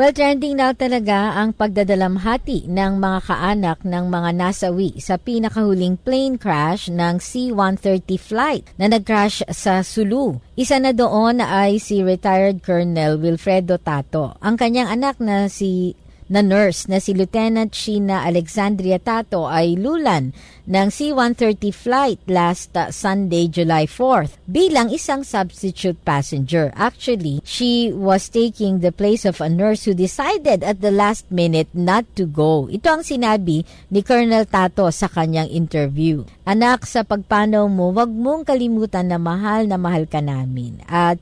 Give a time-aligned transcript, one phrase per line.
[0.00, 6.40] Well, trending now talaga ang pagdadalamhati ng mga kaanak ng mga nasawi sa pinakahuling plane
[6.40, 10.40] crash ng C-130 flight na nag-crash sa Sulu.
[10.56, 14.40] Isa na doon ay si retired Colonel Wilfredo Tato.
[14.40, 15.92] Ang kanyang anak na si
[16.30, 20.30] na nurse na si Lieutenant Sheena Alexandria Tato ay lulan
[20.70, 26.70] ng C-130 flight last uh, Sunday, July 4th bilang isang substitute passenger.
[26.78, 31.66] Actually, she was taking the place of a nurse who decided at the last minute
[31.74, 32.70] not to go.
[32.70, 36.22] Ito ang sinabi ni Colonel Tato sa kanyang interview.
[36.46, 40.78] Anak, sa pagpanaw mo, wag mong kalimutan na mahal na mahal ka namin.
[40.86, 41.18] At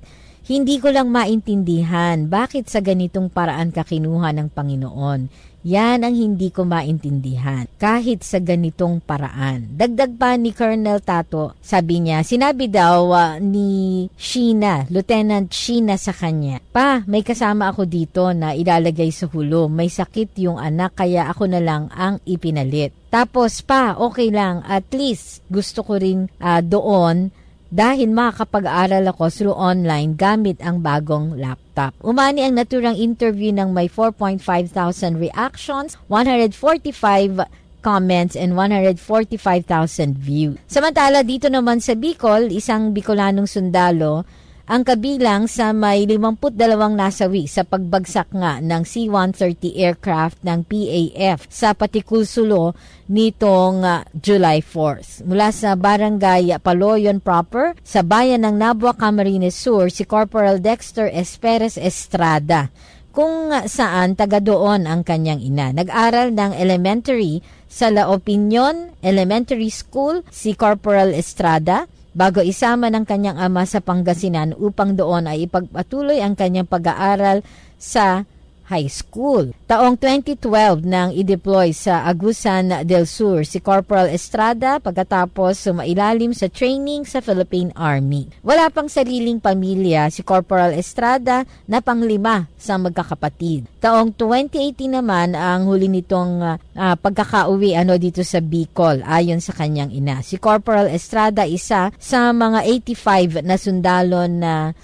[0.48, 5.48] hindi ko lang maintindihan bakit sa ganitong paraan ka kinuha ng Panginoon.
[5.68, 9.68] Yan ang hindi ko maintindihan, kahit sa ganitong paraan.
[9.76, 16.16] Dagdag pa ni Colonel Tato, sabi niya, sinabi daw uh, ni Sheena, Lieutenant Sheena sa
[16.16, 19.68] kanya, Pa, may kasama ako dito na ilalagay sa hulo.
[19.68, 22.94] May sakit yung anak kaya ako na lang ang ipinalit.
[23.12, 27.34] Tapos pa, okay lang, at least gusto ko rin uh, doon
[27.68, 31.92] dahil makakapag-aral ako through online gamit ang bagong laptop.
[32.00, 34.40] Umani ang naturang interview ng may 4.5
[34.72, 37.44] thousand reactions, 145
[37.84, 40.56] comments, and 145,000 views.
[40.66, 44.24] Samantala, dito naman sa Bicol, isang Bicolanong sundalo
[44.68, 46.52] ang kabilang sa may 52
[46.92, 52.76] nasawi sa pagbagsak nga ng C-130 aircraft ng PAF sa Patikulsulo
[53.08, 55.24] nitong uh, July 4th.
[55.24, 61.80] Mula sa barangay Paloyon proper, sa bayan ng Nabua Camarines Sur, si Corporal Dexter Esperes
[61.80, 62.68] Estrada
[63.08, 65.72] kung saan taga doon ang kanyang ina.
[65.74, 73.38] Nag-aral ng elementary sa La Opinion Elementary School si Corporal Estrada bago isama ng kanyang
[73.38, 77.44] ama sa Pangasinan upang doon ay ipagpatuloy ang kanyang pag-aaral
[77.76, 78.24] sa
[78.68, 79.56] High School.
[79.64, 87.08] Taong 2012 nang i-deploy sa Agusan del Sur si Corporal Estrada pagkatapos sumailalim sa training
[87.08, 88.28] sa Philippine Army.
[88.44, 93.64] Wala pang sariling pamilya si Corporal Estrada na panglima sa magkakapatid.
[93.80, 99.94] Taong 2018 naman ang huli nitong uh, pagkakauwi ano dito sa Bicol ayon sa kanyang
[99.94, 100.20] ina.
[100.20, 104.74] Si Corporal Estrada isa sa mga 85 na sundalo na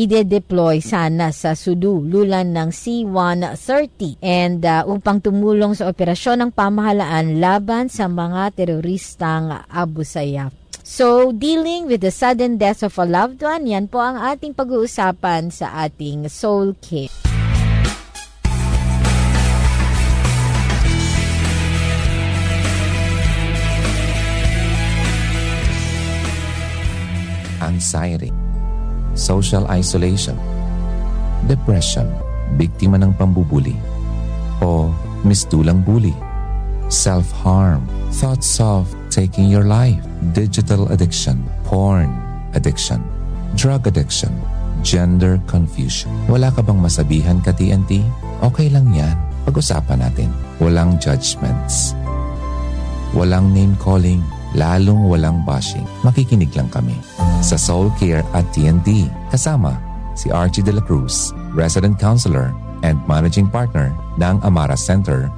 [0.00, 7.36] ide-deploy sana sa Sudu, lulan ng C-130 and uh, upang tumulong sa operasyon ng pamahalaan
[7.36, 10.56] laban sa mga teroristang Abu Sayyaf.
[10.80, 15.52] So, dealing with the sudden death of a loved one, yan po ang ating pag-uusapan
[15.52, 17.12] sa ating Soul Care.
[27.60, 28.39] Anxiety
[29.14, 30.36] social isolation,
[31.46, 32.06] depression,
[32.58, 33.74] biktima ng pambubuli,
[34.60, 34.90] o
[35.22, 36.14] mistulang bully,
[36.90, 37.84] self-harm,
[38.18, 40.00] thoughts of taking your life,
[40.34, 42.10] digital addiction, porn
[42.54, 42.98] addiction,
[43.54, 44.32] drug addiction,
[44.82, 46.10] gender confusion.
[46.26, 48.02] Wala ka bang masabihan ka TNT?
[48.40, 49.14] Okay lang yan.
[49.44, 50.30] Pag-usapan natin.
[50.60, 51.92] Walang judgments.
[53.12, 54.22] Walang name calling
[54.54, 55.86] lalong walang bashing.
[56.02, 56.96] Makikinig lang kami.
[57.40, 59.78] Sa Soul Care at TNT, kasama
[60.14, 62.52] si Archie De La Cruz, Resident Counselor
[62.86, 65.28] and Managing Partner ng Amara Center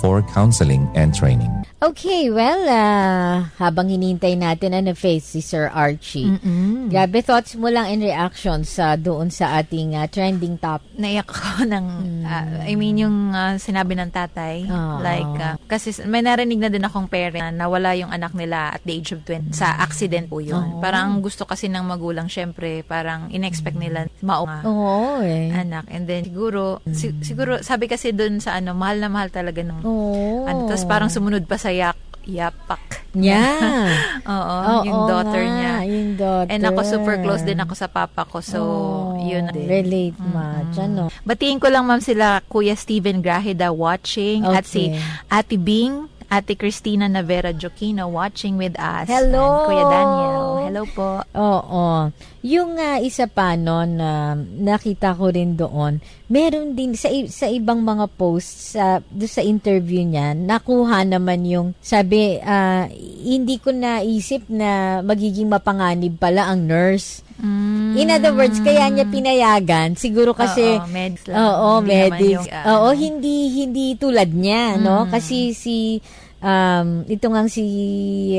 [0.00, 1.50] for Counseling and Training.
[1.82, 6.30] Okay, well, uh, habang hinihintay natin ano face si Sir Archie.
[6.30, 6.86] Mm-mm.
[6.86, 10.78] Grabe thoughts mo lang in reaction sa doon sa ating uh, trending top.
[10.94, 12.22] Naiyak ako ng, mm.
[12.22, 14.70] uh, I mean, yung uh, sinabi ng tatay.
[14.70, 15.02] Oh.
[15.02, 18.86] Like, uh, kasi may narinig na din akong parent na nawala yung anak nila at
[18.86, 19.50] the age of 20.
[19.50, 20.78] Sa accident po yun.
[20.78, 20.78] Oh.
[20.78, 25.50] Parang gusto kasi ng magulang, syempre, parang in-expect nila mauma oh, eh.
[25.50, 25.90] anak.
[25.90, 26.94] And then, siguro, mm.
[26.94, 30.46] si- siguro, sabi kasi doon sa ano, mahal na mahal talaga ng, oh.
[30.46, 33.02] ano, tapos parang sumunod pa sa yak, yapak.
[33.12, 33.92] Yeah.
[34.24, 35.74] Oo, oh, yung daughter nga, niya.
[35.84, 36.52] Yung daughter.
[36.52, 38.40] And ako super close din ako sa papa ko.
[38.40, 39.68] So, oh, yun din.
[39.68, 40.64] Relate ma.
[40.64, 40.72] Mm-hmm.
[40.72, 41.06] Dyan, no?
[41.28, 44.56] Batiin ko lang ma'am sila Kuya Steven Grahida watching okay.
[44.56, 44.82] at si
[45.28, 49.04] Ate Bing Ate Christina Navera Joquino watching with us.
[49.04, 49.44] Hello!
[49.44, 50.44] And Kuya Daniel.
[50.64, 51.10] Hello po.
[51.36, 52.08] Oo.
[52.42, 57.46] Yung uh, isa pa noon na uh, nakita ko rin doon, meron din sa sa
[57.46, 62.90] ibang mga posts sa uh, sa interview niya, nakuha naman yung sabi uh,
[63.22, 67.22] hindi ko naisip na magiging mapanganib pala ang nurse.
[67.38, 67.94] Mm.
[67.94, 71.38] In other words, kaya niya pinayagan siguro kasi Oo, meds lang.
[71.38, 72.26] Oo, hindi medics.
[72.26, 74.82] Yung, uh, oo, hindi hindi tulad niya, mm.
[74.82, 75.06] no?
[75.06, 76.02] Kasi si
[76.42, 77.64] um, ito nga si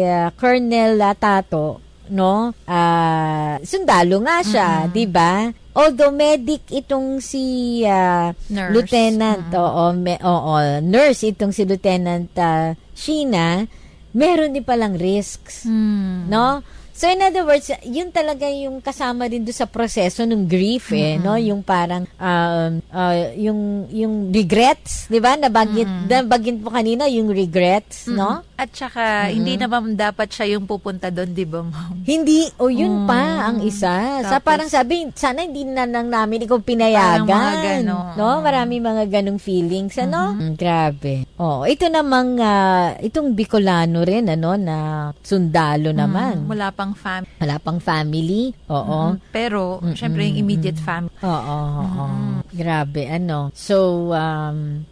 [0.03, 1.79] uh, Colonel Tato,
[2.11, 2.51] no?
[2.67, 4.91] Uh, sundalo nga siya, mm-hmm.
[4.91, 5.33] 'di ba?
[5.73, 9.57] Although medic itong si uh, Lieutenant, mm-hmm.
[9.57, 10.55] oo, me, oo,
[10.85, 13.65] nurse itong si Lieutenant uh, Sheena,
[14.13, 15.65] meron din palang risks.
[15.65, 16.29] Mm.
[16.29, 16.61] No?
[16.93, 21.17] So in other words, yun talaga yung kasama din do sa proseso ng grief eh,
[21.17, 21.25] mm-hmm.
[21.25, 21.33] no?
[21.41, 25.33] Yung parang um, uh, yung yung regrets, 'di ba?
[25.33, 26.05] Nabagit mm-hmm.
[26.05, 28.17] nabagit mo kanina yung regrets, mm-hmm.
[28.21, 28.45] no?
[28.53, 29.33] At saka mm-hmm.
[29.33, 32.05] hindi naman dapat siya yung pupunta doon, 'di ba, ma'am?
[32.05, 33.09] Hindi, o oh, yun mm-hmm.
[33.09, 34.21] pa ang isa.
[34.21, 37.89] Tapos, sa parang sabi, sana hindi na lang namin ikaw pinayagan.
[37.89, 38.45] Mga no?
[38.45, 40.37] Marami mga ganong feelings, ano?
[40.37, 40.53] Mm-hmm.
[40.61, 41.25] Grabe.
[41.41, 44.77] Oh, ito namang uh, itong Bicolano rin ano na
[45.25, 46.45] sundalo naman.
[46.45, 47.39] Mm, wala pa pang family.
[47.39, 48.43] Wala pang family.
[48.67, 48.99] Oo.
[49.15, 49.31] Mm-hmm.
[49.31, 49.95] Pero, mm-hmm.
[49.95, 51.15] syempre, yung immediate family.
[51.23, 51.31] Oo.
[51.79, 52.03] oo.
[52.11, 52.35] Mm-hmm.
[52.51, 53.39] Grabe, ano.
[53.55, 54.83] So, um,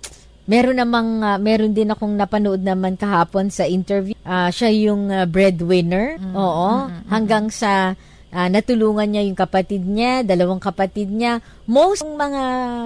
[0.47, 4.15] meron namang, uh, meron din akong napanood naman kahapon sa interview.
[4.23, 6.15] Uh, siya yung uh, breadwinner.
[6.15, 6.35] Mm-hmm.
[6.39, 6.69] Oo.
[6.87, 7.07] Mm-hmm.
[7.11, 7.99] Hanggang sa
[8.31, 12.43] uh, natulungan niya yung kapatid niya, dalawang kapatid niya, most ng mga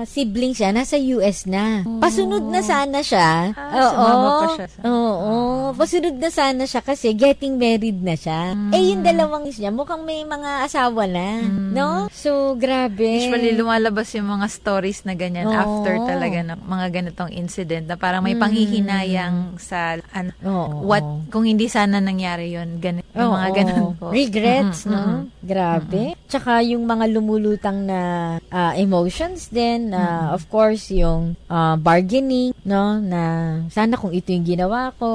[0.07, 1.83] siblings siya nasa US na.
[1.83, 1.99] Oh.
[1.99, 3.51] Pasunod na sana siya.
[3.55, 4.39] Ah, oo.
[4.41, 4.67] pa siya.
[4.71, 4.79] Sa...
[4.87, 5.35] Oo.
[5.35, 5.65] Oh.
[5.75, 8.55] Pasunod na sana siya kasi getting married na siya.
[8.55, 8.71] Mm.
[8.71, 11.71] Eh yung dalawang niya mukhang may mga asawa na, mm.
[11.75, 12.07] no?
[12.11, 13.27] So grabe.
[13.27, 15.55] Usually lumalabas yung mga stories na ganyan oh.
[15.55, 18.41] after talaga ng mga ganitong incident na parang may mm.
[18.41, 19.99] panghihinayang sa
[20.43, 20.83] oh.
[20.85, 24.11] what kung hindi sana nangyari yon ganito oh, mga ganun po.
[24.11, 24.93] Regrets, mm-hmm.
[24.93, 25.01] no?
[25.01, 25.23] Mm-hmm.
[25.45, 26.03] Grabe.
[26.13, 26.27] Mm-hmm.
[26.27, 27.99] Tsaka yung mga lumulutang na
[28.39, 30.35] uh, emotions din, uh, mm-hmm.
[30.35, 33.21] of course, yung uh, bargaining, no, na
[33.69, 35.05] sana kung ito yung ginawa ko,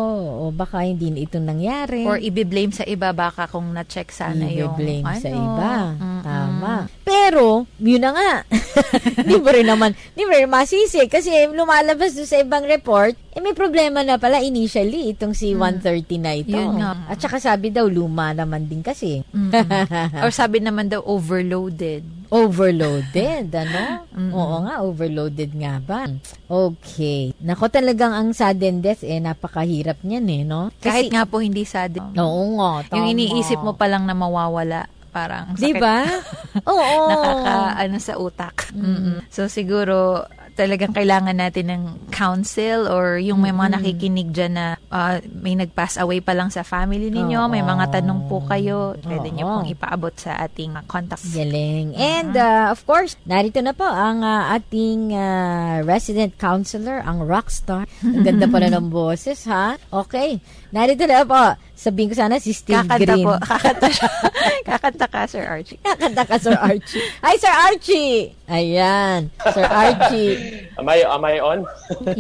[0.47, 2.07] o baka hindi ito nangyari.
[2.07, 5.73] Or i-blame sa iba, baka kung na-check sana I-blame yung, blame ano, sa iba.
[5.91, 6.21] Mm-hmm.
[6.23, 6.75] Tama.
[7.03, 8.33] Pero, yun na nga.
[9.29, 11.03] di ba rin naman, di ba rin masisi?
[11.11, 15.81] Kasi lumalabas doon sa ibang report, eh may problema na pala initially itong si mm.
[15.83, 16.55] 130 na ito.
[16.55, 17.07] Yun nga.
[17.11, 19.23] At saka sabi daw, luma naman din kasi.
[19.31, 20.23] Mm-hmm.
[20.23, 22.20] Or sabi naman daw, overloaded.
[22.31, 24.07] Overloaded, ano?
[24.07, 24.31] Mm-hmm.
[24.31, 26.07] Oo nga, overloaded nga ba?
[26.47, 27.35] Okay.
[27.43, 30.71] Nako talagang ang sudden death, eh, napakahirap niyan eh, no?
[30.79, 32.15] Kasi, Kahit nga po hindi sudden.
[32.15, 32.97] Oo nga, tama.
[33.03, 35.63] Yung iniisip mo pa lang na mawawala parang sakit.
[35.63, 36.07] 'Di ba?
[36.71, 37.11] Oo.
[37.11, 38.71] Nakaka ano sa utak.
[38.71, 39.27] Mm-hmm.
[39.27, 41.83] So siguro talagang kailangan natin ng
[42.13, 46.67] counsel or yung may mga nakikinig dyan na uh, may nag-pass away pa lang sa
[46.67, 47.53] family ninyo, Oo.
[47.53, 49.35] may mga tanong po kayo, pwede Oo.
[49.35, 51.25] niyo pong ipaabot sa ating uh, contact.
[51.33, 51.97] Galing.
[51.97, 57.89] And uh, of course, narito na po ang uh, ating uh, resident counselor, ang rockstar.
[58.05, 59.81] Ang ganda pala ng boses, ha?
[59.89, 60.43] Okay.
[60.71, 63.25] Narito na po Sabihin ko sana si Steve Kakanta Green.
[63.25, 63.41] po.
[63.41, 64.09] Kakanta siya.
[64.69, 65.81] Kakanta ka, Sir Archie.
[65.81, 67.01] Kakanta ka, Sir Archie.
[67.25, 68.37] Hi, Sir Archie!
[68.53, 69.33] Ayan.
[69.49, 70.69] Sir Archie.
[70.77, 71.65] am I, am I on?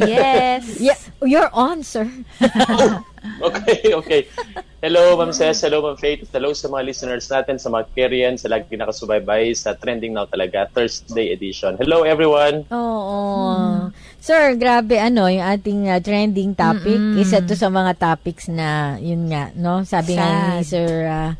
[0.00, 0.64] yes.
[0.80, 2.08] Yeah, you're on, sir.
[3.44, 4.20] okay, okay.
[4.80, 5.60] Hello, Ma'am Cess.
[5.60, 6.24] Hello, Ma'am Faith.
[6.32, 10.72] Hello sa mga listeners natin, sa mga Korean, sa lagi nakasubaybay sa Trending Now talaga,
[10.72, 11.76] Thursday edition.
[11.76, 12.64] Hello, everyone.
[12.72, 13.20] Oo.
[13.60, 13.92] Mm.
[14.20, 17.00] Sir, grabe ano, yung ating uh, trending topic.
[17.00, 17.18] Mm-mm.
[17.18, 19.80] Isa to sa mga topics na, yun nga, no?
[19.82, 20.20] Sabi Sad.
[20.20, 20.88] nga ni Sir...
[21.08, 21.32] Uh,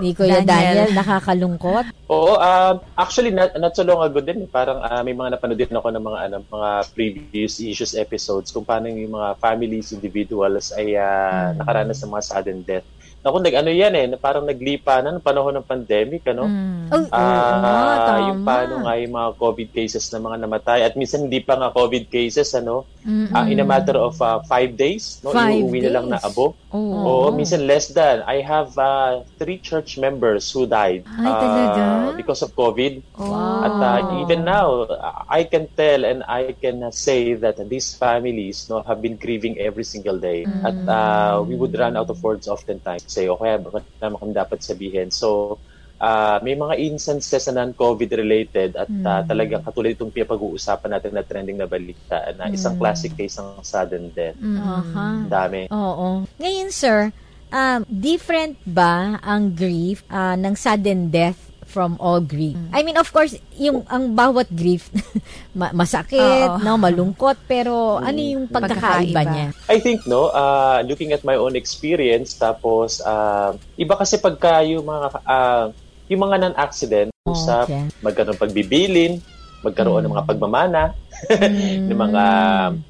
[0.00, 1.84] ni Kuya Daniel, Daniel nakakalungkot?
[2.12, 5.72] Oo, uh, actually not, not so long ago din, parang uh, may mga napanood din
[5.72, 11.00] ako ng mga ano, mga previous issues episodes kung paano yung mga families, individuals ay
[11.00, 11.64] uh, mm.
[11.64, 12.86] nakaranas ng mga sudden death.
[13.20, 16.48] Naku, nag ano yan eh, parang naglipa na ng panahon ng pandemic, ano?
[16.48, 16.88] Mm.
[16.88, 18.28] Oh, uh, oh, tama.
[18.32, 20.80] Yung paano nga yung mga COVID cases na mga namatay.
[20.88, 22.88] At minsan hindi pa nga COVID cases, ano?
[23.04, 25.36] Uh, in a matter of uh, five days, no?
[25.36, 26.56] Five Iuwi na lang na abo.
[26.72, 27.28] Oh.
[27.28, 28.24] Oo, minsan less than.
[28.24, 33.04] I have uh, three church members who died Ay, uh, because of COVID.
[33.20, 33.68] Wow.
[33.68, 34.88] At uh, even now,
[35.28, 39.84] I can tell and I can say that these families no have been grieving every
[39.84, 40.48] single day.
[40.48, 40.64] Mm.
[40.64, 44.32] At uh, we would run out of words oftentimes say, o kaya bakit naman kami
[44.32, 45.10] dapat sabihin.
[45.10, 45.58] So,
[46.00, 49.04] uh, may mga instances na non-COVID related at mm.
[49.04, 52.80] uh, talagang katulad itong pinapag-uusapan natin na trending na balita na isang mm.
[52.80, 54.38] classic case ng sudden death.
[54.40, 54.56] Mm.
[54.56, 55.16] Uh-huh.
[55.28, 55.60] Dami.
[55.68, 56.24] Oo.
[56.40, 57.10] Ngayon, sir,
[57.52, 62.58] um, different ba ang grief uh, ng sudden death from all grief.
[62.58, 62.74] Mm.
[62.74, 64.90] I mean, of course, yung ang bawat grief
[65.54, 66.58] masakit, Oo.
[66.58, 68.08] no, malungkot, pero mm.
[68.10, 69.46] ano yung pagkakaiba niya?
[69.70, 74.82] I think no, uh, looking at my own experience tapos uh, iba kasi pagka yung
[74.82, 75.70] mga uh,
[76.10, 77.86] yung mga non-accident oh, sa okay.
[78.02, 79.22] magkaroon pagbibilin,
[79.62, 80.06] magkaroon mm.
[80.10, 80.82] ng mga pagmamana,
[81.30, 81.86] mm.
[81.90, 82.24] ng mga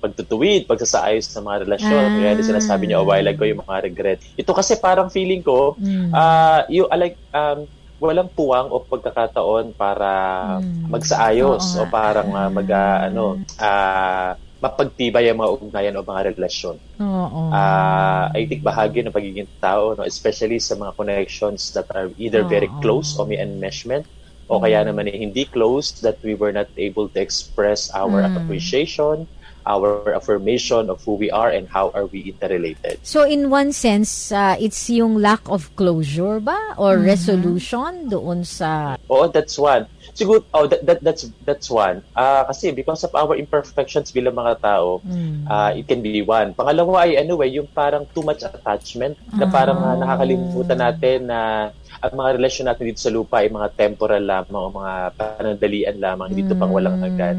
[0.00, 2.06] pagtutuwid, pagsasaayos ng mga relasyon.
[2.06, 2.16] Ah.
[2.16, 4.18] Kaya sinasabi niyo a while ago yung mga regret.
[4.40, 6.14] Ito kasi parang feeling ko, mm.
[6.14, 7.68] uh, you, like, um,
[8.00, 10.10] walang puwang o pagkakataon para
[10.58, 10.88] mm.
[10.88, 16.36] magsaayos Oo, o parang uh, mag uh, ano uh, mapagtibay ang mga ugnayan o mga
[16.36, 16.76] relasyon.
[17.00, 17.40] Oo.
[17.48, 22.44] Uh, I think bahagi ng pagiging tao, no, especially sa mga connections that are either
[22.44, 24.04] very close o may enmeshment
[24.50, 28.34] o kaya naman eh, hindi close that we were not able to express our mm.
[28.34, 29.30] appreciation
[29.70, 32.98] our affirmation of who we are and how are we interrelated.
[33.06, 37.14] So in one sense, uh, it's yung lack of closure ba or mm-hmm.
[37.14, 39.86] resolution doon sa Oo, that's one.
[40.14, 42.02] Siguro oh that, that that's that's one.
[42.14, 45.46] Uh, kasi because of our imperfections bilang mga tao, mm.
[45.46, 46.52] uh, it can be one.
[46.54, 51.70] Pangalawa ay ano eh, yung parang too much attachment na parang uh, nakakalimutan natin na
[52.00, 56.32] ang mga relasyon natin dito sa lupa ay mga temporal lamang o mga panandalian lamang,
[56.32, 57.36] dito pang walang hanggan.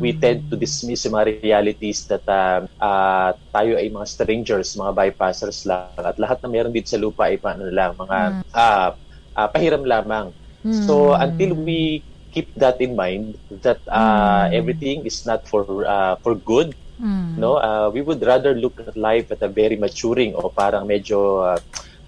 [0.00, 4.96] We tend to dismiss yung mga realities that uh, uh, tayo ay mga strangers, mga
[4.96, 5.92] bypassers lang.
[5.94, 8.18] At lahat na meron dito sa lupa ay paano lang, mga
[8.50, 8.90] uh,
[9.36, 10.34] uh, pahiram lamang.
[10.60, 16.34] So until we keep that in mind, that uh, everything is not for uh, for
[16.34, 17.40] good, Mm.
[17.40, 21.40] no uh, we would rather look at life at a very maturing o parang medyo
[21.40, 21.56] uh,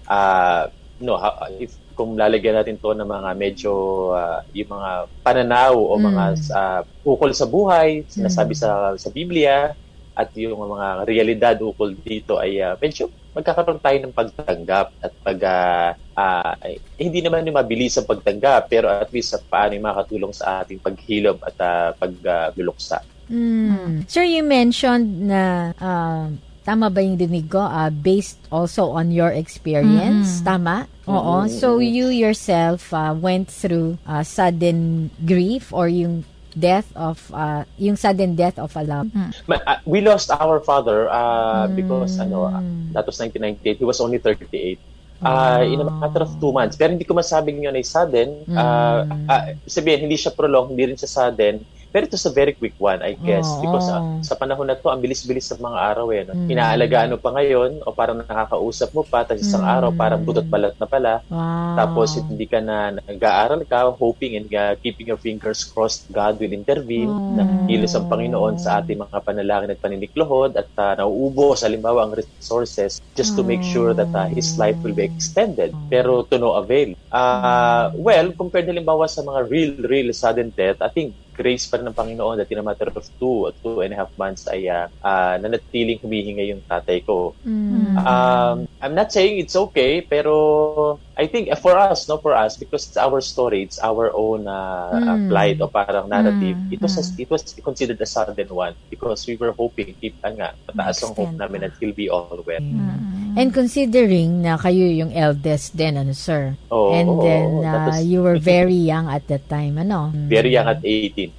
[0.05, 0.69] uh,
[1.01, 1.17] no
[1.57, 3.73] if kung lalagyan natin to ng mga medyo
[4.13, 6.03] uh, yung mga pananaw o mm.
[6.13, 8.61] mga uh, ukol sa buhay, sinasabi mm.
[8.61, 9.73] sa sa Biblia
[10.13, 15.39] at yung mga realidad ukol dito ay uh, medyo magkakaroon tayo ng pagtanggap at pag
[15.41, 19.89] uh, uh, eh, hindi naman yung mabilis ang pagtanggap pero at least sa paano yung
[19.89, 23.01] makatulong sa ating paghilom at uh, pagluluksa.
[23.27, 23.93] Uh, mm.
[24.05, 26.29] Sir, you mentioned na uh,
[26.63, 27.59] Tama ba yung dinig ko?
[27.59, 30.39] Uh, based also on your experience.
[30.39, 30.43] Mm.
[30.47, 30.75] Tama?
[31.11, 31.43] Oo.
[31.43, 31.59] Mm-hmm.
[31.59, 36.23] So, you yourself uh, went through uh, sudden grief or yung
[36.57, 39.31] death of uh, yung sudden death of a loved mm.
[39.49, 41.75] uh, we lost our father uh, mm.
[41.75, 42.61] because ano uh,
[42.93, 44.77] that was 1998 he was only 38
[45.23, 46.75] uh, in a matter of two months.
[46.75, 48.43] Pero hindi ko masabing yun ay sudden.
[48.43, 48.55] Mm.
[48.59, 52.73] uh, uh, sabihin hindi siya prolonged hindi rin siya sudden pero ito sa very quick
[52.81, 53.45] one, I guess.
[53.45, 56.25] Oh, because uh, sa panahon na to, ang bilis-bilis sa mga araw eh.
[56.25, 56.33] No?
[56.33, 56.49] Mm.
[56.49, 59.73] Inaalagaan mo pa ngayon o parang nakakausap mo pa, tapos isang mm.
[59.77, 61.21] araw parang budot balat na pala.
[61.29, 61.77] Wow.
[61.77, 66.49] Tapos hindi ka na nag-aaral ka, hoping and uh, keeping your fingers crossed, God will
[66.49, 67.13] intervene.
[67.13, 67.37] Oh.
[67.37, 73.05] Nakikilos ang Panginoon sa ating mga panalangin at paniniklohod at uh, nauubos, halimbawa, ang resources
[73.13, 75.69] just to make sure that uh, his life will be extended.
[75.93, 76.97] Pero to no avail.
[77.13, 81.89] Uh, well, compared halimbawa sa mga real, real sudden death, I think grace pa rin
[81.89, 84.69] ng Panginoon that in a matter of two or two and a half months ay
[84.69, 87.33] uh, uh, nanatiling humihinga yung tatay ko.
[87.43, 87.97] Mm.
[87.97, 92.57] Um, I'm not saying it's okay, pero I think uh, for us, no, for us,
[92.57, 95.29] because it's our story, it's our own uh, mm.
[95.29, 96.57] plight o parang narrative.
[96.57, 96.73] Mm.
[96.73, 100.57] It was a, it was considered a sudden one because we were hoping, keep nga,
[100.65, 102.61] mataas ang hope namin that he'll be all well.
[102.61, 103.33] Mm.
[103.33, 106.53] And considering na kayo yung eldest din, ano, sir?
[106.69, 110.13] Oh, and then oh, uh, was, you were very young at that time, ano?
[110.33, 111.33] Very young at 18.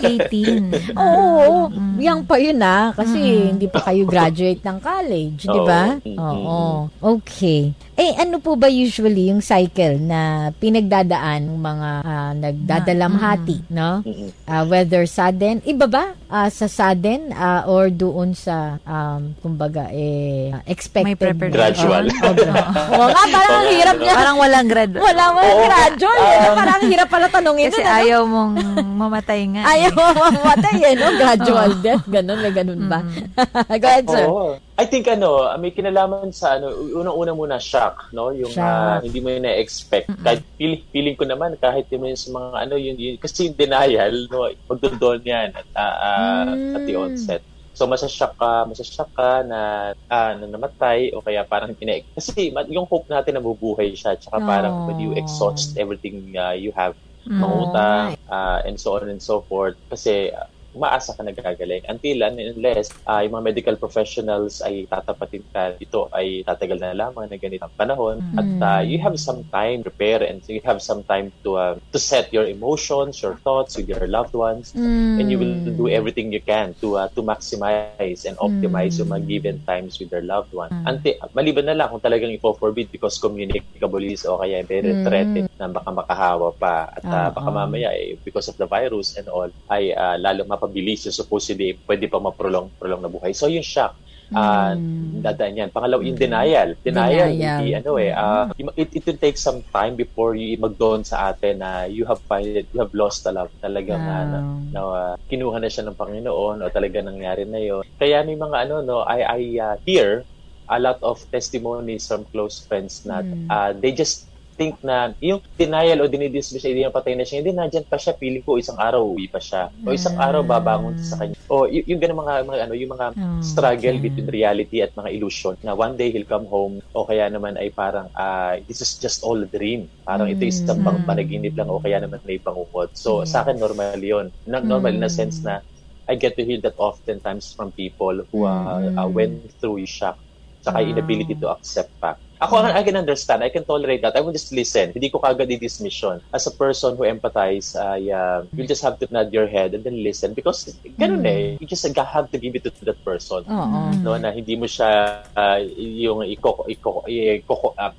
[0.00, 0.96] 18.
[0.96, 1.96] Oo, mm.
[2.00, 2.92] young pa yun ah.
[2.96, 3.44] Kasi mm.
[3.56, 6.00] hindi pa kayo graduate ng college, di ba?
[6.04, 6.88] Oo.
[7.00, 7.72] Okay.
[7.96, 14.06] Eh, ano po ba usually yung cycle na pinagdadaan ng mga uh, nagdadalamhati, no?
[14.46, 20.54] Uh, whether sudden, iba ba uh, sa sudden uh, or doon sa, um, kumbaga, eh,
[20.64, 21.36] expected?
[21.36, 22.08] May Gradual.
[22.24, 24.14] Oo oh, nga, parang ang hirap niya.
[24.16, 24.90] Parang walang grad.
[24.96, 26.20] Wala, walang oh, gradual.
[26.22, 27.68] Um, parang hirap pala tanongin.
[27.68, 27.98] Kasi ano?
[28.00, 28.52] ayaw mong
[28.96, 29.62] mamatay nga.
[29.68, 31.06] Ayaw mo mamatay eh, no?
[31.20, 31.80] Gradual oh.
[31.84, 33.00] death, ganun, may ganun ba?
[33.04, 33.78] Mm.
[33.78, 34.26] Go ahead, sir.
[34.26, 34.56] Oh.
[34.78, 38.32] I think ano, may kinalaman sa ano, unang-una muna shock, no?
[38.32, 38.64] Yung shock.
[38.64, 40.08] Uh, hindi mo na expect.
[40.08, 40.24] Mm-hmm.
[40.24, 44.14] Kahit feeling, feeling ko naman kahit yung sa mga ano yun, yun kasi yung denial,
[44.32, 46.76] no, magdodon yan at uh, uh, mm.
[46.76, 47.42] at the onset.
[47.72, 52.84] So masashock ka, masashock ka na, uh, na namatay o kaya parang pina kasi yung
[52.84, 54.44] hope natin na mabubuhay siya tsaka no.
[54.44, 56.92] parang when you exhaust everything uh, you have
[57.26, 59.78] mangutang, uh, and so on and so forth.
[59.88, 61.84] Kasi uh, umaasa ka na gagaling.
[61.88, 67.28] Until unless uh, yung mga medical professionals ay tatapatin ka, ito ay tatagal na lamang
[67.28, 68.20] na ganitong panahon.
[68.20, 68.36] Mm.
[68.40, 71.74] At uh, you have some time to prepare and you have some time to uh,
[71.92, 74.72] to set your emotions, your thoughts with your loved ones.
[74.72, 75.20] Mm.
[75.20, 79.04] And you will do everything you can to uh, to maximize and optimize mm.
[79.04, 80.72] yung mga given times with your loved one.
[80.72, 80.88] Mm.
[80.88, 85.04] Ante, maliban na lang kung talagang ipo-forbid because communicable is o kaya very mm.
[85.04, 89.30] threatened na baka makahawa pa at uh, baka mamaya eh, because of the virus and
[89.30, 93.30] all ay uh, lalo mapabilis yung supposedly pwede pa maprolong prolong na buhay.
[93.30, 93.94] So yung shock,
[94.34, 95.22] uh, mm.
[95.22, 95.68] dadaan yan.
[95.70, 96.74] Pangalaw, yung denial.
[96.82, 97.60] Denial, denial.
[97.62, 101.62] Hindi, ano eh, uh, it, it will take some time before you mag-dawn sa atin
[101.62, 103.52] na you have find you have lost the love.
[103.62, 104.24] Talagang wow.
[104.26, 104.38] na,
[104.72, 108.56] na uh, kinuha na siya ng Panginoon o talaga nangyari na yon Kaya may mga
[108.68, 110.24] ano, no, I, I uh, hear
[110.72, 113.46] a lot of testimonies from close friends na mm.
[113.52, 117.56] uh, they just think na yung denial o dinidismiss idea na patay na siya, hindi
[117.56, 119.72] nandiyan pa siya, feeling ko isang araw uwi pa siya.
[119.84, 121.36] O isang araw babangon sa kanya.
[121.48, 123.06] O y- yung ganun mga, mga ano, yung mga
[123.40, 124.04] struggle okay.
[124.06, 127.72] between reality at mga illusion na one day he'll come home o kaya naman ay
[127.72, 129.88] parang uh, this is just all a dream.
[130.04, 130.34] Parang mm.
[130.36, 132.92] ito isang pang panaginip lang o kaya naman may pangukot.
[132.94, 133.28] So yeah.
[133.28, 134.30] sa akin normal 'yon.
[134.46, 134.98] Normal mm.
[135.00, 135.64] in a sense na
[136.10, 138.98] I get to hear that oftentimes from people who uh, mm.
[138.98, 140.18] uh, went through shock
[140.62, 140.90] saka wow.
[140.94, 142.14] inability to accept pa.
[142.42, 142.74] Ako, mm.
[142.74, 143.46] I can understand.
[143.46, 144.18] I can tolerate that.
[144.18, 144.90] I will just listen.
[144.90, 146.18] Hindi ko kagad i-dismiss yun.
[146.34, 149.86] As a person who empathize, I, uh, you just have to nod your head and
[149.86, 150.34] then listen.
[150.34, 151.30] Because, ganun mm.
[151.30, 151.56] eh.
[151.62, 153.46] You just have to give it to, to that person.
[153.46, 153.94] Uh-uh.
[154.02, 157.94] No, na hindi mo siya, uh, yung iko, iko, iko, uh,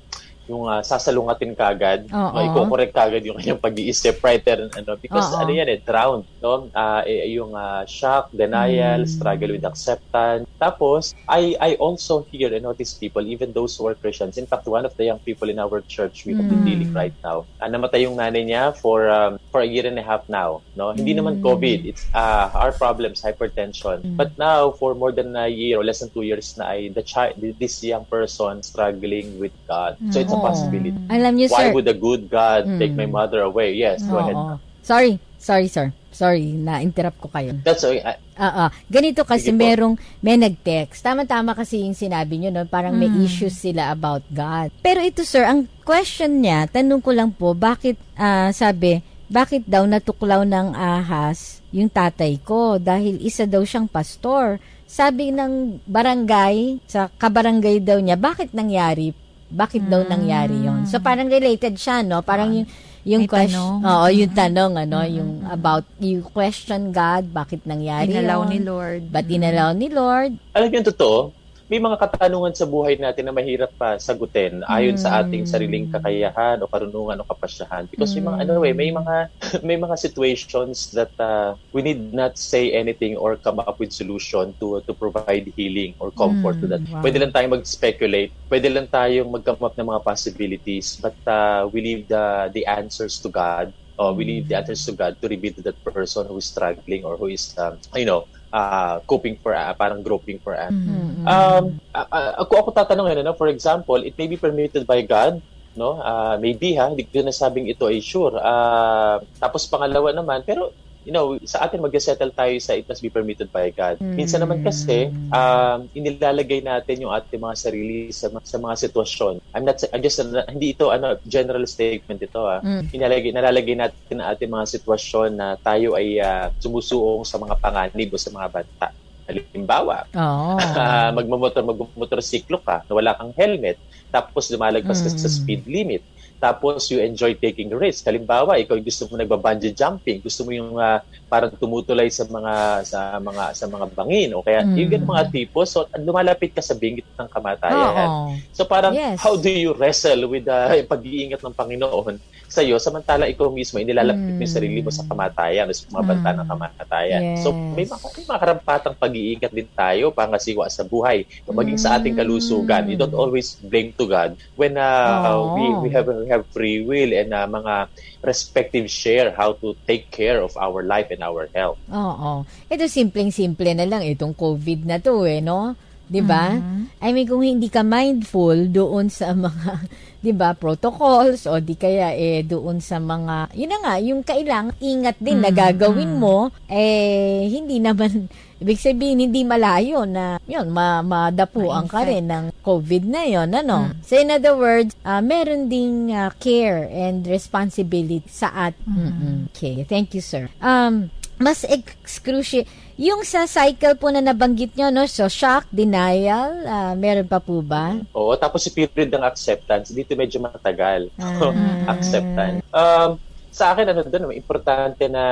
[0.48, 5.40] yung uh, sasalungatin kagad, uh i-correct kagad yung kanyang pag-iisip right there, ano, because Uh-oh.
[5.40, 6.68] ano yan eh, drowned, no?
[6.74, 9.08] Uh, yung uh, shock, denial, mm.
[9.08, 10.44] struggle with acceptance.
[10.60, 14.36] Tapos, I I also hear and notice people, even those who are Christians.
[14.36, 16.44] In fact, one of the young people in our church we mm.
[16.44, 19.88] have been dealing right now, uh, namatay yung nanay niya for um, for a year
[19.88, 20.92] and a half now, no?
[20.92, 21.20] Hindi mm.
[21.24, 24.04] naman COVID, it's uh, our problems, hypertension.
[24.04, 24.16] Mm.
[24.20, 27.04] But now, for more than a year or less than two years na ay the
[27.04, 29.96] child, this young person struggling with God.
[30.10, 30.98] So it's a possibility.
[31.08, 31.74] Alam niyo, Why sir.
[31.74, 32.78] would a good God mm.
[32.82, 33.78] take my mother away?
[33.78, 34.36] Yes, go ahead.
[34.84, 35.94] Sorry, sorry, sir.
[36.14, 37.58] Sorry, na-interrupt ko kayo.
[37.66, 37.98] That's okay.
[37.98, 38.64] I, Oo.
[38.86, 41.02] Ganito kasi merong, may nag-text.
[41.02, 42.62] Tama-tama kasi yung sinabi nyo, no?
[42.70, 43.26] parang may mm.
[43.26, 44.70] issues sila about God.
[44.78, 49.82] Pero ito, sir, ang question niya, tanong ko lang po, bakit, uh, sabi, bakit daw
[49.88, 52.78] natuklaw ng ahas yung tatay ko?
[52.78, 54.62] Dahil isa daw siyang pastor.
[54.86, 59.10] Sabi ng barangay, sa kabarangay daw niya, bakit nangyari
[59.54, 62.20] bakit daw nangyari yon So parang related siya, no?
[62.26, 62.66] Parang yung
[63.04, 65.16] yung question, oo, yung tanong ano, mm-hmm.
[65.20, 68.50] yung about you question God, bakit nangyari Inalaw yun?
[68.50, 69.02] ni Lord.
[69.12, 70.32] Ba't inalaw ni Lord?
[70.56, 71.30] Alam niyo totoo,
[71.74, 75.02] may mga katanungan sa buhay natin na mahirap pa sagutin ayon mm.
[75.02, 78.22] sa ating sariling kakayahan o karunungan o kapasyahan because mm.
[78.22, 79.16] may mga ano eh may mga
[79.66, 84.54] may mga situations that uh, we need not say anything or come up with solution
[84.62, 86.62] to to provide healing or comfort mm.
[86.62, 86.82] to that.
[86.86, 87.02] Wow.
[87.02, 91.82] Pwede lang tayong mag-speculate, pwede lang tayong mag-come up ng mga possibilities but uh, we
[91.82, 95.52] leave the the answers to God uh, we leave the answers to God to reveal
[95.54, 99.50] to that person who is struggling or who is, um, you know, uh, coping for,
[99.50, 100.70] uh, parang groping for us.
[100.70, 101.26] Mm-hmm.
[101.26, 105.42] Um, uh, ako, ako tatanungin, ano, for example, it may be permitted by God,
[105.74, 105.98] no?
[105.98, 108.38] Uh, maybe ha, hindi ko nasabing ito ay sure.
[108.38, 110.70] Uh, tapos pangalawa naman, pero
[111.04, 114.00] you know, sa atin mag-settle tayo sa it must be permitted by God.
[114.00, 114.16] Mm.
[114.16, 119.40] Minsan naman kasi, um, inilalagay natin yung ating mga sarili sa, sa mga sitwasyon.
[119.52, 122.64] I'm not, I'm just, uh, hindi ito, ano, general statement ito, ah.
[122.64, 122.82] Mm.
[122.90, 128.10] Inalalagay, nalalagay natin ang ating mga sitwasyon na tayo ay uh, sumusuong sa mga panganib
[128.10, 128.88] o sa mga banta.
[129.24, 130.60] Halimbawa, oh.
[130.60, 133.80] uh, magmamotor, magmotorsiklo ka na wala kang helmet,
[134.12, 135.04] tapos lumalagpas mm.
[135.04, 136.04] ka sa speed limit
[136.44, 138.04] tapos you enjoy taking risk.
[138.04, 143.16] Halimbawa, ikaw gusto mo nagba-bungee jumping, gusto mo yung uh, parang tumutulay sa mga sa
[143.16, 144.76] mga sa mga bangin o kaya mm.
[144.92, 148.08] ganung mga tipo so lumalapit ka sa bingit ng kamatayan.
[148.08, 149.16] Oh, So parang yes.
[149.16, 153.80] how do you wrestle with the uh, pag-iingat ng Panginoon sa iyo samantala ikaw mismo
[153.80, 154.36] inilalapit mm.
[154.36, 156.36] mo yung sarili mo sa kamatayan o sa mga banta mm.
[156.38, 157.22] ng kamatayan.
[157.24, 157.40] Yes.
[157.40, 161.84] So may mga, may mga karampatang pag-iingat din tayo pangasiwa sa buhay maging mm.
[161.86, 162.90] sa ating kalusugan.
[162.90, 165.54] You don't always blame to God when uh, oh.
[165.54, 167.86] we we have we have free will and uh, mga
[168.24, 171.78] respective share how to take care of our life and our health.
[171.92, 172.42] Oo.
[172.66, 175.78] Ito simpleng-simple na lang itong COVID na to eh, no?
[176.04, 176.52] 'Di ba?
[176.52, 177.00] Mm-hmm.
[177.00, 179.88] I mean kung hindi ka mindful doon sa mga
[180.24, 184.72] 'di ba protocols o di kaya eh doon sa mga yun na nga yung kailang
[184.80, 185.52] ingat din mm-hmm.
[185.52, 188.28] na gagawin mo eh hindi naman
[188.62, 193.90] Ibig sabihin, hindi malayo na, yun, ma madapuan ka rin ng COVID na yun, ano?
[193.90, 193.94] Mm.
[194.06, 198.74] So, in other words, uh, meron ding uh, care and responsibility sa at.
[198.86, 199.50] Mm-hmm.
[199.50, 200.46] Okay, thank you, sir.
[200.62, 202.70] Um, mas excruciating.
[202.94, 205.02] Yung sa cycle po na nabanggit nyo, no?
[205.10, 207.98] So, shock, denial, uh, meron pa po ba?
[208.14, 211.10] Oo, tapos si period ng acceptance, dito medyo matagal.
[211.18, 211.90] Ah.
[211.98, 212.62] acceptance.
[212.70, 213.18] Um,
[213.50, 215.24] sa akin, ano doon, importante na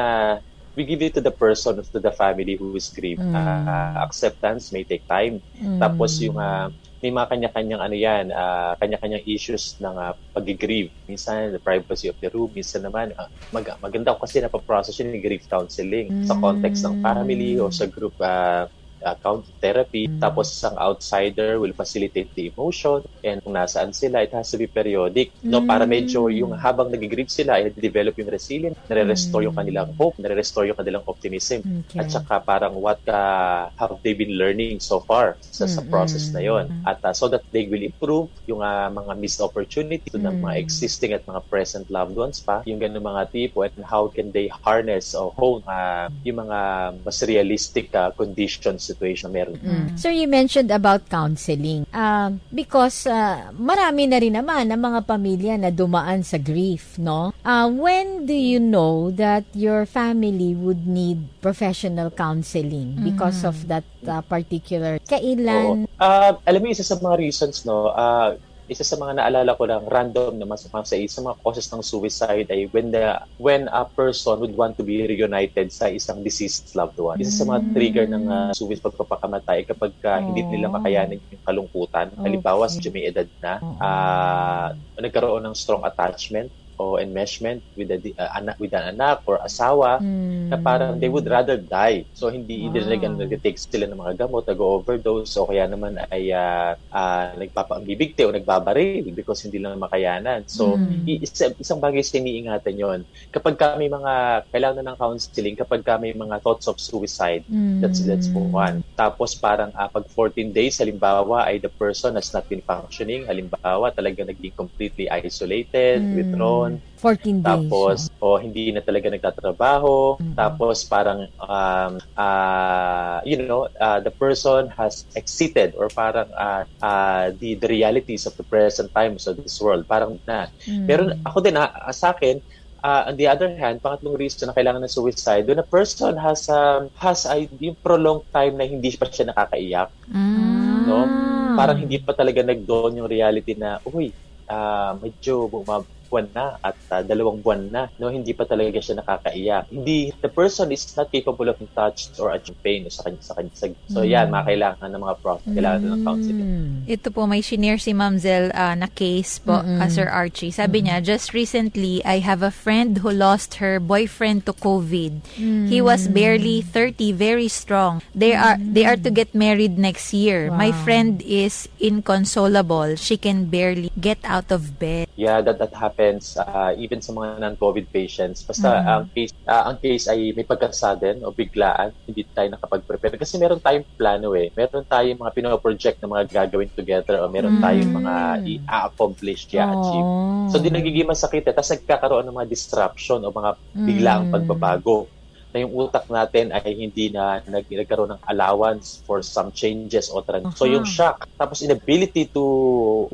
[0.77, 3.21] we give it to the person, to the family who is grieved.
[3.21, 3.37] Mm.
[3.37, 5.43] Uh, acceptance may take time.
[5.61, 5.79] Mm.
[5.79, 10.95] Tapos yung uh, may mga kanya-kanyang ano yan, uh, kanya-kanyang issues ng uh, pag-grieve.
[11.11, 12.49] Minsan, the privacy of the room.
[12.55, 16.27] Minsan naman, uh, mag maganda ko kasi napaprocess yun yung grief counseling mm.
[16.31, 18.71] sa context ng family o sa group uh,
[19.05, 20.09] uh, count therapy.
[20.09, 20.23] Mm.
[20.23, 24.67] Tapos isang outsider will facilitate the emotion and kung nasaan sila, it has to be
[24.67, 25.35] periodic.
[25.43, 25.51] Mm.
[25.51, 29.47] No, para medyo yung habang nag-grieve sila, ay develop yung resilience, nare-restore mm.
[29.51, 31.62] yung kanilang hope, nare-restore yung kanilang optimism.
[31.87, 32.01] Okay.
[32.01, 35.75] At saka parang what uh, have they been learning so far sa, mm-hmm.
[35.75, 39.43] sa process na yon At uh, so that they will improve yung uh, mga missed
[39.43, 40.23] opportunity mm.
[40.23, 44.07] ng mga existing at mga present loved ones pa, yung ganun mga tipo and how
[44.09, 46.59] can they harness o hone uh, yung mga
[47.05, 49.57] mas realistic uh, condition situation na meron.
[49.59, 49.97] Mm.
[49.97, 51.89] Sir, you mentioned about counseling.
[51.91, 57.33] Uh, because uh, marami na rin naman ang mga pamilya na dumaan sa grief, no?
[57.43, 63.49] Uh, when do you know that your family would need professional counseling because mm.
[63.49, 65.89] of that uh, particular kailan?
[65.97, 68.37] Uh, alam mo, isa sa mga reasons, no, uh,
[68.70, 72.46] isa sa mga naalala ko lang random na mas sa isa mga causes ng suicide
[72.48, 76.98] ay when the when a person would want to be reunited sa isang deceased loved
[76.98, 77.18] one.
[77.18, 82.14] Isa sa mga trigger ng uh, suicide pagpapakamatay kapag uh, hindi nila makayanin yung kalungkutan.
[82.22, 82.79] Halimbawa, okay.
[82.79, 84.68] sa may edad na, uh,
[85.03, 86.48] nagkaroon ng strong attachment
[86.83, 90.51] o enmeshment with a uh, anak with an anak or asawa mm.
[90.51, 92.03] na parang they would rather die.
[92.18, 92.75] So hindi wow.
[92.75, 98.35] nila nag-take sila ng mga gamot, nag-overdose o kaya naman ay uh, uh, nagpapaambibigte o
[98.35, 100.51] nagbabaril because hindi lang makayanan.
[100.51, 101.07] So mm.
[101.23, 103.01] isa, isang bagay sa iniingatan yon.
[103.31, 107.79] Kapag ka may mga kailangan ng counseling, kapag ka may mga thoughts of suicide, mm.
[107.79, 108.83] that's that's one.
[108.99, 113.92] Tapos parang uh, pag 14 days halimbawa ay the person has not been functioning, halimbawa
[113.92, 116.16] talaga naging completely isolated, mm.
[116.16, 116.72] withdrawn,
[117.03, 117.45] 14 days.
[117.45, 120.23] Tapos, o oh, hindi na talaga nagtatrabaho.
[120.23, 120.35] Mm-hmm.
[120.39, 127.35] Tapos, parang, um, uh, you know, uh, the person has exited or parang uh, uh,
[127.43, 129.83] the, the realities of the present times of this world.
[129.91, 130.47] Parang na.
[130.63, 130.87] Mm-hmm.
[130.87, 132.39] Pero ako din, uh, sa akin,
[132.83, 136.51] uh, on the other hand, pangatlong reason na kailangan ng suicide, when a person has
[136.51, 140.87] um, has a, yung prolonged time na hindi pa siya nakakaiyak, mm.
[140.87, 141.07] no?
[141.55, 144.11] Parang hindi pa talaga nag-dawn yung reality na, uy,
[144.51, 149.01] uh, medyo bumab buwan na at uh, dalawang buwan na no hindi pa talaga siya
[149.01, 153.33] nakakaiyak hindi the person is not capable of touch or achieve pain sa kanya sa
[153.40, 153.57] kanya
[153.88, 154.12] so mm.
[154.12, 155.88] yan mga kailangan ng mga prof kailangan mm.
[155.88, 156.51] ng counseling
[156.85, 159.81] ito po may senior si Ma'am Zel uh, na case po mm-hmm.
[159.81, 161.01] uh, Sir Archie sabi mm-hmm.
[161.01, 165.72] niya just recently I have a friend who lost her boyfriend to COVID mm-hmm.
[165.72, 168.77] he was barely 30 very strong they are mm-hmm.
[168.77, 170.61] they are to get married next year wow.
[170.61, 176.02] my friend is inconsolable she can barely get out of bed yeah that that happened
[176.03, 178.43] happens uh, even sa mga non-COVID patients.
[178.43, 178.87] Basta mm.
[178.91, 183.62] ang case uh, ang case ay may pagka-sudden o biglaan, hindi tayo nakapag-prepare kasi meron
[183.62, 184.51] tayong plano eh.
[184.59, 187.62] Meron tayong mga pino-project na mga gagawin together o meron mm.
[187.62, 190.09] tayong mga i-accomplish, i-achieve.
[190.11, 190.51] Oh.
[190.51, 191.55] So, di nagiging masakit eh.
[191.55, 194.33] Tapos nagkakaroon ng mga disruption o mga biglaang mm.
[194.35, 195.07] pagbabago
[195.53, 200.25] na yung utak natin ay hindi na nag nagkaroon ng allowance for some changes o
[200.25, 200.49] trans.
[200.49, 200.59] Uh-huh.
[200.59, 202.45] So yung shock, tapos inability to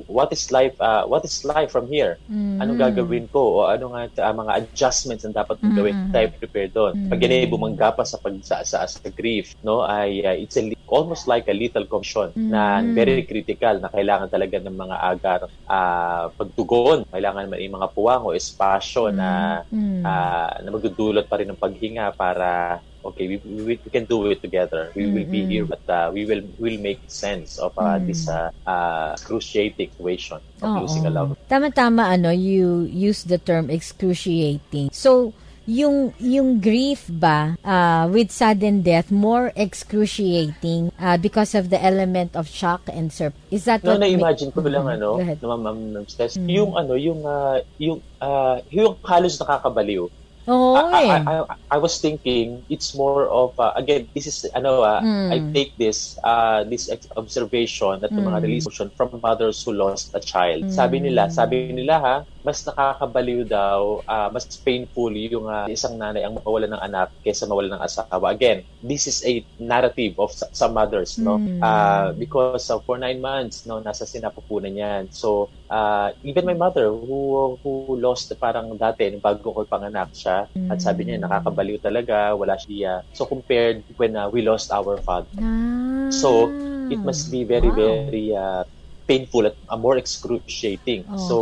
[0.06, 2.18] what is life uh, what is life from here?
[2.30, 2.62] Mm.
[2.62, 5.74] Anong gagawin ko o ano nga uh, mga adjustments na dapat mm.
[5.74, 6.92] gawin tayo prepare doon.
[6.94, 7.08] Mm.
[7.10, 10.62] Pag ganyan bumangga pa sa pag sa, sa, sa grief, no, ay uh, it's a,
[10.88, 12.48] almost like a lethal condition mm.
[12.52, 17.02] na very critical na kailangan talaga ng mga agar uh, pagtugon.
[17.10, 19.14] Kailangan may mga puwang o espasyo mm.
[19.16, 19.30] na
[19.68, 20.02] mm.
[20.04, 24.28] uh, na magdudulot pa rin ng paghinga para para okay we, we, we can do
[24.28, 25.14] it together we mm-hmm.
[25.16, 28.04] will be here but uh, we will will make sense of uh, mm.
[28.04, 30.80] this uh, uh, excruciating situation of Oo.
[30.84, 35.32] losing a loved tama-tama ano you use the term excruciating so
[35.68, 42.32] yung yung grief ba uh, with sudden death more excruciating uh, because of the element
[42.32, 44.96] of shock and surp is that no, what na imagine ko lang mm-hmm.
[44.96, 46.48] ano no ma'am ma'am mm-hmm.
[46.48, 50.08] yung ano yung uh, yung uh, yung halos nakakabaliw
[50.48, 54.80] Oh, I, I, I, I, was thinking it's more of uh, again this is ano
[54.80, 55.28] uh, mm.
[55.28, 56.88] I take this uh, this
[57.20, 58.24] observation at mm.
[58.24, 58.64] mga release
[58.96, 60.64] from mothers who lost a child.
[60.64, 60.72] Mm.
[60.72, 62.16] Sabi nila, sabi nila ha,
[62.48, 67.44] mas nakakabaliw daw, uh, mas painful yung uh, isang nanay ang mawalan ng anak kaysa
[67.44, 68.32] mawalan ng asawa.
[68.32, 71.36] Again, this is a narrative of some mothers, no?
[71.36, 71.60] Mm.
[71.60, 75.02] Uh, because uh, for nine months, no, nasa sinapupunan yan.
[75.12, 80.70] So, uh, even my mother who who lost parang dati bago ko panganak siya mm.
[80.70, 83.02] at sabi niya nakakabaliw talaga, wala siya.
[83.10, 85.32] So, compared when uh, we lost our father.
[85.42, 86.12] Ah.
[86.14, 86.46] So,
[86.92, 88.06] it must be very, wow.
[88.06, 88.62] very uh,
[89.08, 91.08] painful at uh, more excruciating.
[91.08, 91.18] Uh-huh.
[91.18, 91.36] So,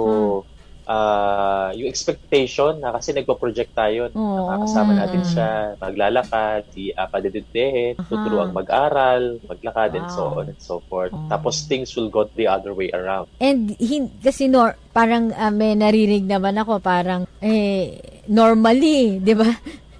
[0.87, 4.47] uh, yung expectation na kasi nagpo-project tayo, oh.
[4.47, 8.09] nakakasama natin siya, maglalakad, si uh, padididehin, uh-huh.
[8.09, 9.99] tuturuan mag-aral, maglakad, wow.
[9.99, 11.13] and so on and so forth.
[11.13, 11.27] Oh.
[11.29, 13.27] Tapos things will go the other way around.
[13.43, 19.51] And hin- kasi nor, parang uh, may narinig naman ako, parang eh, normally, di ba?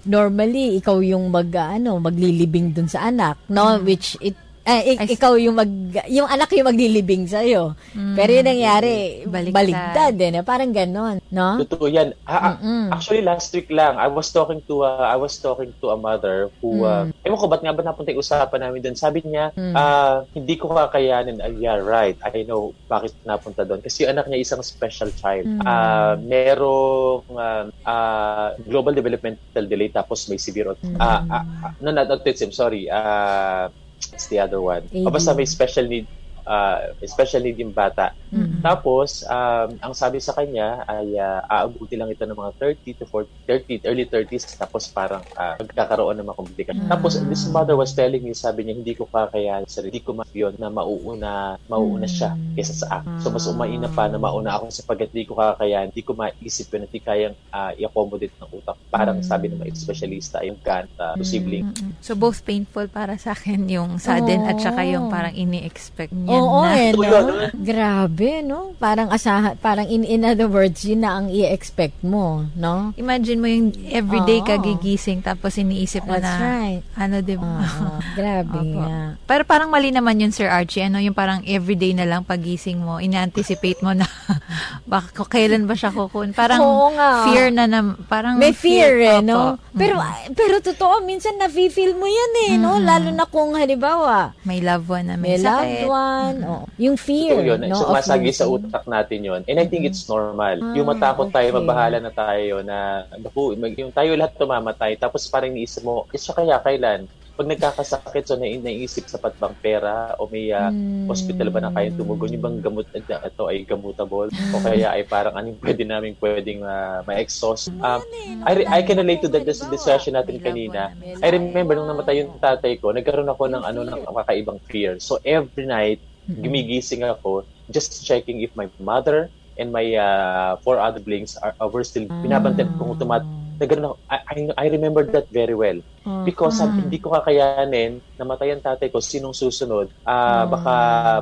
[0.07, 3.75] normally ikaw yung mag ano, maglilibing dun sa anak, no?
[3.75, 3.83] Mm.
[3.83, 5.71] Which it eh, ik- ikaw yung mag
[6.11, 7.71] yung anak yung maglilibing sa iyo.
[7.95, 8.15] Mm.
[8.19, 10.43] Pero yung nangyari baligtad din, eh.
[10.43, 11.63] parang ganon, no?
[11.63, 12.11] Totoo 'yan.
[12.27, 12.59] Ah,
[12.91, 16.51] actually last week lang I was talking to uh, I was talking to a mother
[16.59, 17.15] who uh, mm.
[17.15, 18.97] uh, ewan ko ba't nga ba napunta yung usapan namin doon.
[18.99, 19.71] Sabi niya, mm.
[19.71, 21.39] uh, hindi ko kakayanin.
[21.39, 22.19] Uh, yeah, right.
[22.19, 25.47] I know bakit napunta doon kasi yung anak niya isang special child.
[25.47, 25.63] Mm.
[25.63, 30.99] Uh, merong uh, uh, global developmental delay tapos may severe mm.
[30.99, 32.91] uh, uh, uh, no not autism, sorry.
[32.91, 33.71] Uh,
[34.13, 34.89] It's the other one.
[35.05, 36.09] O basta may special need
[36.47, 38.15] uh, special need yung bata.
[38.31, 38.63] Mm-hmm.
[38.63, 43.05] Tapos, um, ang sabi sa kanya ay uh, aabuti lang ito ng mga 30 to
[43.05, 46.79] 40, 30, early 30s, tapos parang uh, magkakaroon ng mga komplikasyon.
[46.87, 46.95] Mm-hmm.
[46.95, 50.55] Tapos, this mother was telling me, sabi niya, hindi ko kakayahan, sir, hindi ko ma-yun
[50.55, 53.19] na mauuna, mauuna siya kaysa sa akin.
[53.19, 56.87] So, mas umaina pa na mauna ako sapagkat hindi ko kakayahan, hindi ko maisip yun,
[56.87, 58.77] hindi kayang uh, i-accommodate ng utak.
[58.87, 59.29] Parang mm-hmm.
[59.29, 61.71] sabi ng mga specialista, yung GANT, uh, posibleng.
[61.75, 61.91] Mm-hmm.
[61.99, 64.49] So, both painful para sa akin yung sudden oh.
[64.51, 66.77] at saka yung parang ini-expect niya Oo, na.
[66.77, 67.49] eh, no?
[67.53, 68.73] Grabe, no?
[68.77, 72.93] Parang asahan, parang in, in other words, yun na ang i-expect mo, no?
[72.95, 74.47] Imagine mo yung everyday Oo.
[74.47, 76.81] kagigising tapos iniisip mo That's na, right.
[76.93, 77.49] ano, di ba?
[77.59, 79.17] Oo, grabe nga.
[79.23, 82.97] Pero parang mali naman yun, Sir Archie, ano, yung parang everyday na lang pagising mo,
[82.97, 84.05] ina-anticipate mo na,
[84.91, 86.31] baka kailan ba siya kukun?
[86.31, 87.25] Parang Oo nga.
[87.25, 89.57] fear na, na parang May fear, fear eh, no?
[89.57, 89.77] Mm.
[89.77, 89.95] Pero,
[90.33, 92.77] pero totoo, minsan na-feel mo yan eh, no?
[92.77, 96.35] Lalo na kung, halimbawa, may loved one na may, may loved one, yan.
[96.43, 96.51] Mm-hmm.
[96.51, 96.65] Oh.
[96.77, 97.39] Yung fear.
[97.39, 97.59] Ito yun.
[97.63, 99.41] No, Sumasagi sa utak natin yun.
[99.47, 99.95] And I think mm-hmm.
[99.95, 100.55] it's normal.
[100.59, 101.47] Ah, yung matakot okay.
[101.47, 104.99] tayo, mabahala na tayo na, naku, yung tayo lahat tumamatay.
[104.99, 107.07] Tapos parang niisip mo, eh siya kaya kailan?
[107.37, 111.05] pag nagkakasakit, so na naisip sapat bang pera o may uh, mm.
[111.05, 112.33] hospital ba na kayang tumugon?
[112.33, 114.33] Yung bang gamot na ito ay gamutable?
[114.33, 117.69] o kaya ay parang anong pwede namin pwedeng uh, ma-exhaust?
[117.77, 118.01] Um,
[118.41, 120.97] I, I can relate to that this discussion natin kanina.
[121.21, 124.97] I remember nung namatay yung tatay ko, nagkaroon ako ng ano ng kakaibang fear.
[124.97, 131.01] So every night, gumigising ako just checking if my mother and my uh, four other
[131.01, 133.25] blings are, are were still binabantayan kung tumat
[133.57, 133.95] na ganun ako.
[134.05, 134.17] I,
[134.53, 135.81] I remember that very well.
[136.05, 140.73] Uh, Because uh, hindi ko kakayanin, namatay ang tatay ko, sinong susunod, uh, uh, baka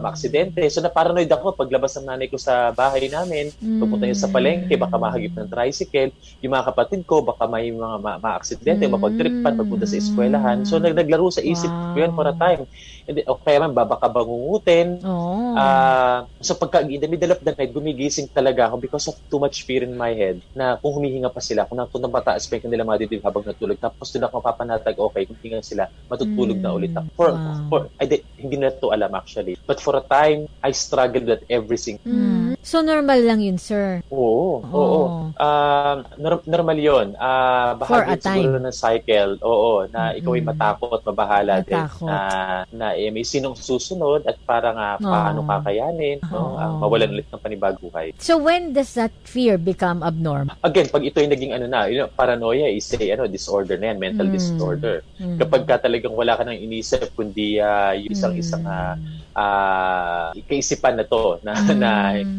[0.04, 0.62] maaksidente.
[0.68, 3.80] So na-paranoid ako paglabas ng nanay ko sa bahay namin, mm.
[3.80, 6.12] pupunta yun sa palengke, baka mahagip ng tricycle.
[6.44, 8.94] Yung mga kapatid ko, baka may mga ma- maaksidente, mm.
[8.94, 10.68] mapagtripan, pagpunta sa eskwelahan.
[10.68, 11.96] So naglaglaro sa isip wow.
[11.96, 12.68] ko yun for a time.
[13.06, 14.98] Hindi, okay man, baka bangungutin.
[15.06, 15.54] Oh.
[15.54, 19.38] Uh, so pagka in the middle of the night, gumigising talaga ako because of too
[19.38, 22.66] much fear in my head na kung humihinga pa sila, kung, kung mataas pa yung
[22.66, 26.64] kanila mga dibdib habang natulog, tapos doon ako mapapanatag, okay, kung hinga sila, matutulog mm.
[26.66, 27.08] na ulit ako.
[27.14, 27.70] For, wow.
[27.70, 29.54] for, I did, hindi na to alam actually.
[29.70, 32.10] But for a time, I struggled with every single.
[32.10, 32.55] Mm.
[32.66, 34.02] So normal lang yun, sir?
[34.10, 34.74] Oo, oh.
[34.74, 35.02] oo.
[35.38, 37.14] Uh, nor- normal yun.
[37.14, 39.38] Uh, bahagi siguro ng cycle.
[39.46, 40.20] Oo, na mm-hmm.
[40.26, 41.70] ikaw ay matakot, mabahala matakot.
[41.70, 42.10] din.
[42.10, 42.18] Na,
[42.74, 45.48] na eh, may sinong susunod at parang uh, paano oh.
[45.48, 46.58] kakayanin, no?
[46.58, 48.18] Uh, mawalan ulit ng panibaguhay.
[48.18, 50.58] So when does that fear become abnormal?
[50.66, 53.94] Again, pag ito ay naging ano na, you know, paranoia is a ano, disorder na
[53.94, 54.34] yan, mental mm.
[54.34, 55.06] disorder.
[55.22, 55.38] Mm.
[55.38, 58.98] Kapag ka talagang wala ka nang inisip kundi uh, yung isang-isang uh,
[59.36, 61.78] uh, kaisipan na to na, mm.
[61.78, 61.92] na,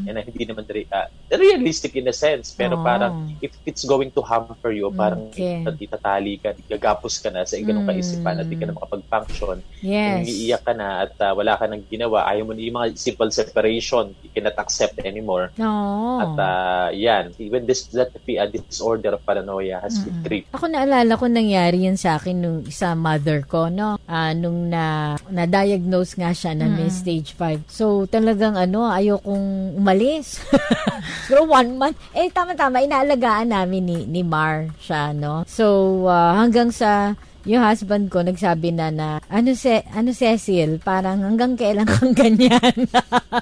[0.08, 2.82] na hindi naman uh, realistic in a sense pero oh.
[2.82, 5.62] parang if it's going to hamper you parang okay.
[5.62, 7.92] itatali ka gagapos ka na sa ganung mm.
[7.92, 10.24] kaisipan at hindi ka na makapag-function yes.
[10.24, 13.30] umiiyak ka na at uh, wala ka nang ginawa ayaw mo na yung mga simple
[13.30, 16.24] separation you cannot accept anymore oh.
[16.24, 20.08] at uh, yan even this that uh, disorder of paranoia has mm.
[20.08, 24.32] been treated ako naalala ko nangyari yan sa akin nung isa mother ko no uh,
[24.32, 27.66] nung na na-diagnose nga siya na mm may stage 5.
[27.68, 30.40] So, talagang ano, ayokong umalis.
[31.28, 31.98] Pero one month.
[32.14, 35.46] Eh, tama-tama, inaalagaan namin ni, ni Mar siya, no?
[35.46, 37.14] So, uh, hanggang sa
[37.46, 42.90] yung husband ko nagsabi na na ano se ano Cecil parang hanggang kailan kang ganyan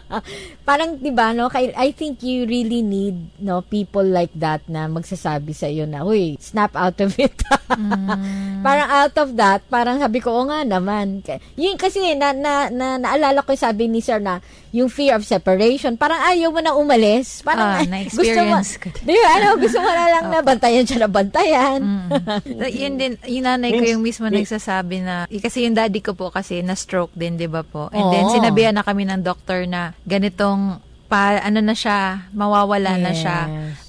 [0.69, 5.57] parang 'di ba no I think you really need no people like that na magsasabi
[5.57, 7.33] sa iyo na uy snap out of it
[7.73, 8.61] mm.
[8.67, 11.25] parang out of that parang sabi ko o nga naman
[11.57, 15.95] yun kasi na, na, na naalala ko sabi ni sir na yung fear of separation.
[15.95, 17.47] Parang ayaw mo na umalis.
[17.47, 21.07] Parang ah, na-experience gusto mo, di ba, ano, gusto mo na lang na bantayan siya
[21.07, 21.79] na bantayan.
[21.79, 22.59] Mm.
[22.75, 26.65] yun din, yung nanay ko yung mismo nagsasabi na, kasi yung daddy ko po kasi
[26.65, 27.93] na-stroke din, di ba po?
[27.95, 28.11] And oh.
[28.11, 33.03] then, sinabihan na kami ng doktor na ganitong pa, ano na siya, mawawala yes.
[33.03, 33.39] na siya.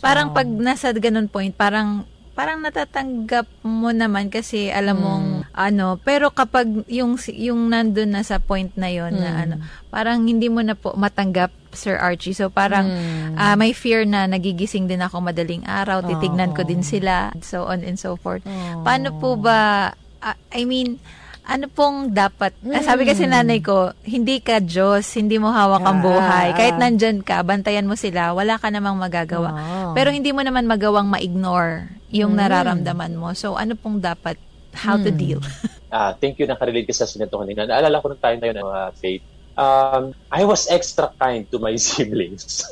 [0.03, 0.35] Parang oh.
[0.35, 5.55] pag nasa ganun point, parang parang natatanggap mo naman kasi alam mong mm.
[5.55, 9.23] ano pero kapag yung yung nandun na sa point na yon mm.
[9.23, 9.43] na hmm.
[9.47, 9.55] ano
[9.87, 12.33] parang hindi mo na po matanggap Sir Archie.
[12.33, 13.35] So parang mm.
[13.37, 16.55] uh, may fear na nagigising din ako madaling araw, titignan oh.
[16.57, 18.41] ko din sila, so on and so forth.
[18.47, 18.81] Oh.
[18.81, 19.91] Paano po ba,
[20.23, 20.97] uh, I mean,
[21.45, 22.81] ano pong dapat, mm.
[22.81, 26.47] sabi kasi nanay ko, hindi ka Diyos, hindi mo hawak ang buhay.
[26.51, 26.57] Ah.
[26.57, 29.53] Kahit nandyan ka, bantayan mo sila, wala ka namang magagawa.
[29.53, 29.93] Oh.
[29.93, 32.39] Pero hindi mo naman magawang ma-ignore yung mm.
[32.41, 33.37] nararamdaman mo.
[33.37, 34.41] So, ano pong dapat,
[34.73, 35.03] how mm.
[35.05, 35.41] to deal?
[35.93, 37.69] ah, thank you, nakarelate ka sa sinito kanina.
[37.69, 41.75] Naalala ko nung tayo na yun, uh, Faith, um, I was extra kind to my
[41.87, 42.63] siblings.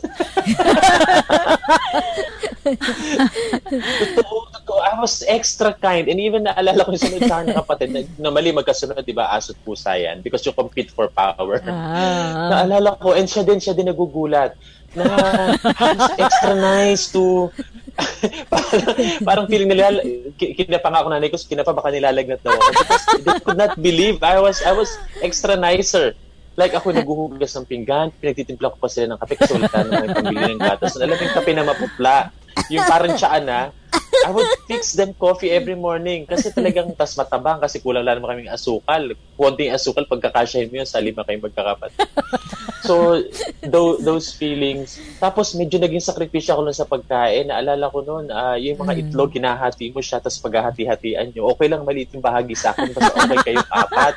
[3.99, 4.79] totoo, totoo.
[4.79, 6.07] I was extra kind.
[6.07, 9.31] And even naalala ko yung sunod sa aking kapatid na, na mali magkasunod, di ba,
[9.35, 11.63] asot pusa yan because you compete for power.
[11.67, 12.51] Ah.
[12.51, 14.55] naalala ko, and siya din, siya din nagugulat
[14.93, 15.05] na
[15.57, 17.49] I was extra nice to
[18.53, 20.01] parang, parang feeling nila
[20.37, 24.17] kinapa nga ako nanay ko kinapa baka nilalagnat daw ako because they could not believe
[24.25, 24.89] I was I was
[25.21, 26.17] extra nicer
[26.53, 30.09] Like ako naghuhugas ng pinggan, pinagtitimpla ko pa sila ng kape kasi wala na may
[30.13, 30.93] pambili ng gatas.
[31.01, 32.29] Alam yung kape na mapupla.
[32.69, 33.73] Yung parang tsaan na,
[34.21, 38.37] I would fix them coffee every morning kasi talagang tas matabang kasi kulang lang naman
[38.37, 39.17] kaming asukal.
[39.33, 41.89] Konting asukal, pagkakasyahin mo yun sa lima kayong magkakapat.
[42.83, 43.23] So,
[43.63, 44.99] th- those feelings.
[45.17, 47.47] Tapos medyo naging sakripisyo ako nun sa pagkain.
[47.49, 49.01] Naalala ko noon, uh, yung mga mm.
[49.07, 51.49] itlog, hinahati mo siya, tapos paghahati-hatian nyo.
[51.55, 54.13] Okay lang maliit yung bahagi sa akin, basta okay kayong apat.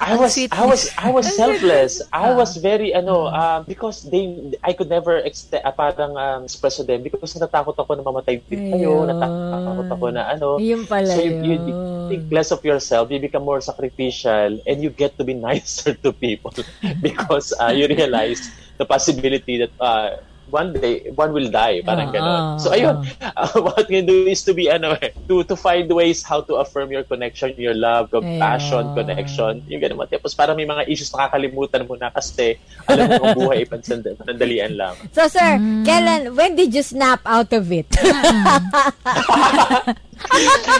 [0.00, 2.00] I was, I was, I was selfless.
[2.10, 6.80] I was very, ano, uh, because they, I could never extend, uh, parang um, express
[6.80, 10.56] to them because natatakot ako na mamatay din kayo, natatakot ako na ano.
[10.56, 11.74] Yung pala so you, you, you
[12.08, 16.12] think less of yourself, you become more sacrificial, and you get to be nicer to
[16.12, 16.52] people
[17.04, 18.40] because uh, you realize
[18.78, 20.16] the possibility that uh,
[20.52, 22.36] one day one will die parang uh, ganon.
[22.36, 23.00] uh, so ayun
[23.40, 26.60] uh, what you do is to be ano eh, to to find ways how to
[26.60, 30.84] affirm your connection your love compassion uh, connection yung ganun mo tapos para may mga
[30.92, 34.94] issues nakakalimutan mo na kasi alam mo ang buhay panandalian lang.
[35.16, 35.88] So sir mm.
[35.88, 37.88] kailan when did you snap out of it?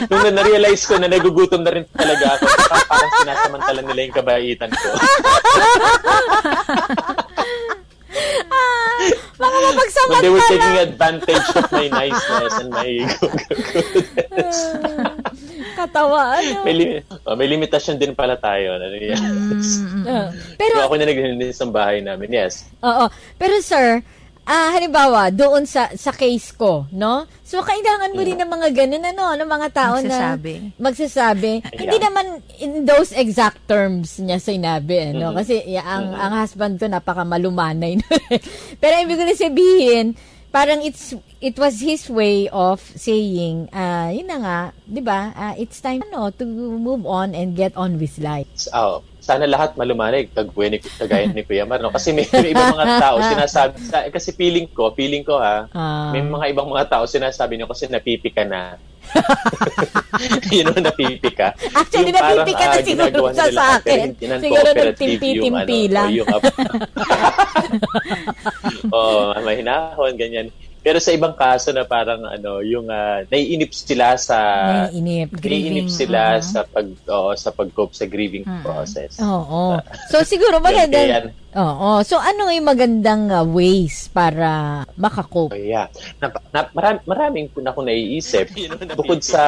[0.07, 2.47] Nung na na-realize ko na nagugutom na rin talaga ako,
[2.87, 4.87] parang sinasamantala nila yung kabaitan ko.
[8.49, 8.97] Ah,
[9.41, 10.21] mga mapagsamantala.
[10.21, 12.89] They were taking advantage of my niceness and my
[13.73, 14.57] goodness.
[15.73, 16.63] Katawa, ano?
[16.63, 18.77] May, lim- oh, may limitasyon din pala tayo.
[18.77, 19.19] Ano, yes.
[19.81, 22.69] Mm, uh, pero, so, ako na naglinis ng bahay namin, yes.
[22.85, 23.09] Oo.
[23.41, 24.05] Pero sir,
[24.43, 27.27] ah, halimbawa, doon sa sa case ko, no?
[27.43, 30.53] So, kailangan mo din ng mga ganun, ano, ng mga tao magsasabi.
[30.59, 31.53] na magsasabi.
[31.73, 31.89] Yeah.
[31.89, 32.25] Hindi naman
[32.61, 35.33] in those exact terms niya sinabi, ano?
[35.33, 35.39] Mm-hmm.
[35.41, 36.21] Kasi yeah, ang, mm-hmm.
[36.21, 37.97] ang husband ko napaka malumanay.
[38.81, 40.13] Pero ibig ko sabihin,
[40.53, 45.53] parang it's it was his way of saying uh yun na nga 'di ba uh,
[45.57, 50.27] it's time ano to move on and get on with life oh sana lahat malumanay
[50.27, 51.95] kagaya ni, kagaya ni Kuya Mar, no?
[51.95, 56.11] Kasi may, may ibang mga tao sinasabi, sa, kasi feeling ko, feeling ko ha, uh,
[56.11, 58.75] may mga ibang mga tao sinasabi nyo kasi napipi ka na.
[60.51, 61.55] you know, napipi ka.
[61.71, 64.11] Actually, yung napipi ka na uh, siguro sa, sa akin.
[64.19, 66.09] Siguro nagtimpi-timpi ano, lang.
[66.11, 66.27] Yung,
[68.95, 70.51] oh, mahinahon, ganyan.
[70.83, 74.37] Pero sa ibang kaso na parang ano, yung uh, naiinip sila sa
[74.91, 76.43] naiinip, grieving, naiinip sila uh-huh.
[76.43, 78.61] sa pag oh, sa pag-cope sa grieving uh-huh.
[78.67, 79.15] process.
[79.23, 79.79] Oo.
[79.79, 81.31] Uh, so siguro maganda.
[81.53, 82.01] Oo.
[82.01, 85.53] So ano yung magandang uh, ways para makakope?
[85.53, 85.85] Oh, yeah.
[86.17, 88.49] Na, na, marami, maraming po na akong naiisip.
[88.99, 89.41] Bukod sa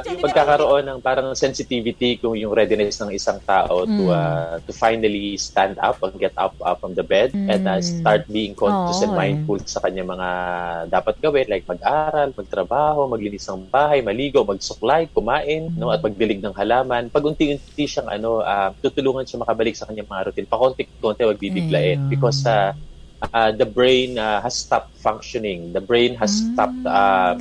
[0.00, 3.92] pagkakaroon ng parang sensitivity kung yung readiness ng isang tao mm.
[3.92, 7.52] to uh, to finally stand up and get up, up from the bed mm.
[7.52, 9.68] and uh, start being conscious oh, and mindful eh.
[9.68, 10.28] sa kanya mga
[10.88, 15.76] dapat gawin like mag-aral, magtrabaho, maglinis ng bahay, maligo, magsuklay, kumain, mm.
[15.76, 17.12] no at magdilig ng halaman.
[17.12, 20.48] Pag unti-unti siyang ano, uh, tutulungan siya makabalik sa kanyang mga routine.
[20.48, 22.10] Pakonti-konti wag bibiglain mm.
[22.10, 22.70] because uh,
[23.34, 25.72] uh, the brain uh, has stopped functioning.
[25.72, 26.54] The brain has mm.
[26.54, 27.36] stopped uh,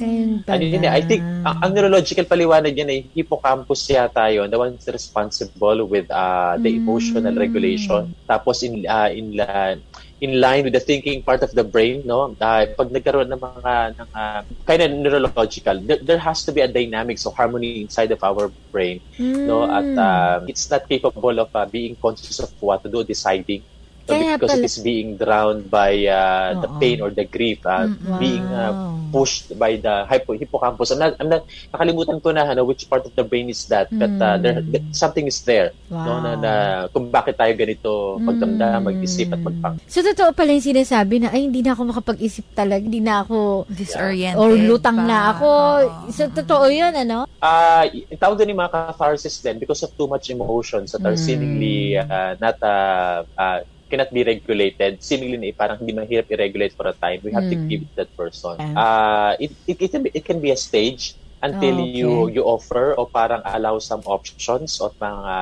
[0.50, 4.78] ano yun, I think ang, ang neurological paliwanag yan ay hippocampus yata yun, the one
[4.88, 6.82] responsible with uh, the mm.
[6.82, 8.15] emotional regulation.
[8.28, 9.78] Tapos in uh, in uh,
[10.19, 12.36] in line with the thinking part of the brain, no?
[12.39, 16.60] Uh, pag nagkaroon ng mga ng uh, kind of neurological, there, there has to be
[16.60, 19.48] a dynamics of harmony inside of our brain, mm.
[19.48, 19.63] no?
[19.63, 23.63] At uh, it's not capable of uh, being conscious of what to do, deciding
[24.10, 24.62] Kaya because pala.
[24.62, 28.19] it is being drowned by uh, the pain or the grief, uh, wow.
[28.19, 28.74] being uh,
[29.12, 30.91] pushed by the hypo, hippocampus.
[30.91, 31.43] I'm not, I'm not,
[31.74, 34.00] nakalimutan ko na ano, which part of the brain is that, mm.
[34.00, 34.95] but uh, there, mm.
[34.95, 35.74] something is there.
[35.89, 36.06] Wow.
[36.06, 36.54] No, na, na,
[36.93, 38.86] kung bakit tayo ganito magdamdam, mm.
[38.86, 39.76] mag-isip at magpang.
[39.89, 43.65] So, totoo pala yung sinasabi na, ay, hindi na ako makapag-isip talaga, hindi na ako
[43.69, 44.39] disoriented.
[44.39, 45.10] Or lutang pa.
[45.10, 45.50] na ako.
[45.50, 46.12] Oh.
[46.13, 47.26] So, totoo yun, ano?
[47.41, 47.86] Uh,
[48.17, 51.26] tawag din yung mga catharsis din because of too much emotions that are mm.
[51.26, 55.04] seemingly uh, not uh, uh, cannot be regulated.
[55.04, 57.19] Similarly, parang hindi mahirap i-regulate for a time.
[57.25, 57.52] We have mm.
[57.52, 58.56] to give it that person.
[58.78, 61.96] Uh, it, it, it, can be, it can be a stage until oh, okay.
[61.96, 65.35] you you offer o parang allow some options at mga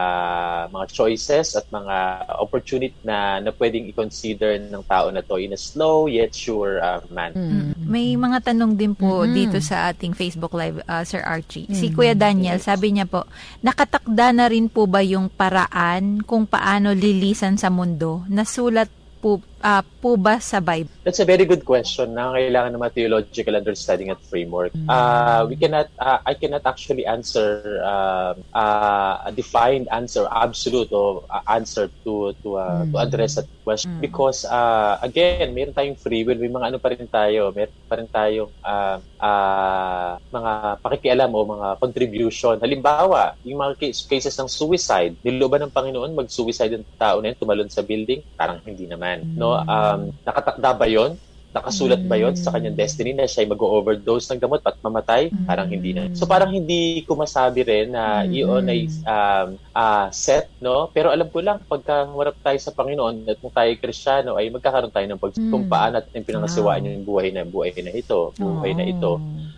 [0.69, 5.59] mga choices at mga opportunity na na pwedeng i-consider ng tao na to in a
[5.59, 7.33] slow yet sure uh, manner.
[7.33, 7.73] Mm.
[7.81, 9.33] May mga tanong din po mm-hmm.
[9.33, 11.65] dito sa ating Facebook live uh, Sir Archie.
[11.65, 11.79] Mm-hmm.
[11.81, 13.25] Si Kuya Daniel, sabi niya po,
[13.65, 18.21] nakatakda na rin po ba yung paraan kung paano lilisan sa mundo?
[18.29, 20.91] Nasulat po, uh, po ba sa Bible?
[21.03, 24.73] That's a very good question na kailangan ng theological understanding at framework.
[24.73, 24.87] Mm.
[24.89, 31.23] Uh, we cannot, uh, I cannot actually answer uh, uh, a defined answer, absolute or
[31.29, 32.91] uh, answer to to uh, mm.
[32.91, 34.01] to address that question mm.
[34.03, 37.95] because uh, again, meron tayong free will, may mga ano pa rin tayo, meron pa
[37.97, 40.51] rin tayong uh, uh, mga
[40.83, 42.55] pakikialam o mga contribution.
[42.59, 47.71] Halimbawa, yung mga cases ng suicide, niloban ng Panginoon mag-suicide yung tao na yun, tumalon
[47.71, 49.23] sa building, parang hindi naman.
[49.37, 51.15] No, um, nakatakda ba 'yon?
[51.55, 55.31] Nakasulat ba 'yon sa kanyang destiny na siya ay mag-overdose ng gamot at mamatay?
[55.47, 56.11] Parang hindi na.
[56.11, 60.91] So parang hindi ko masabi rin na iyon ay um, uh, set, no?
[60.91, 64.91] Pero alam ko lang pagka warap tayo sa Panginoon at kung tayo Kristiyano ay magkakaroon
[64.91, 68.83] tayo ng pag kung paano natin pinangasiwaan yung buhay na buhay na ito, buhay na
[68.83, 69.17] ito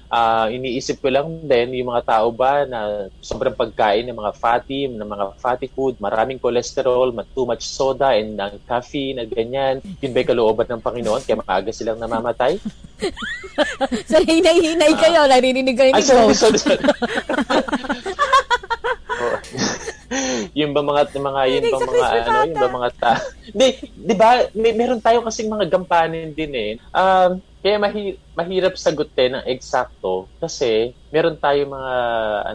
[0.10, 4.90] uh, iniisip ko lang din yung mga tao ba na sobrang pagkain ng mga fatty,
[4.90, 9.80] ng mga fatty food, maraming cholesterol, too much soda and ng caffeine at ganyan.
[10.02, 12.58] Yun ba'y kalooban ng Panginoon kaya maaga silang namamatay?
[14.10, 16.82] so, hinay-hinay kayo, uh, narinig kayo ni sorry, sorry, sorry.
[20.60, 23.14] yung ba mga mga yun ba mga ano yung ba mga ta
[23.54, 28.80] di di ba may meron tayo kasing mga gampanin din eh um kaya mahi- mahirap
[28.80, 31.96] sagutin ng eksakto kasi meron tayo mga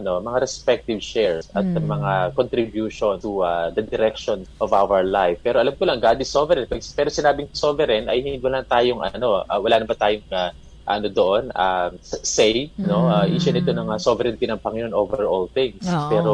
[0.01, 1.77] ano mga respective shares at mm.
[1.77, 5.37] mga contribution to uh, the direction of our life.
[5.45, 6.65] Pero alam ko lang God is sovereign.
[6.69, 10.49] Pero sinabing sovereign ay hindi wala tayong ano uh, wala na ba tayong uh,
[10.85, 12.89] ano doon uh, say mm.
[12.89, 15.85] no uh, issue nito ng uh, sovereignty ng Panginoon over all things.
[15.85, 16.09] Oh.
[16.09, 16.33] Pero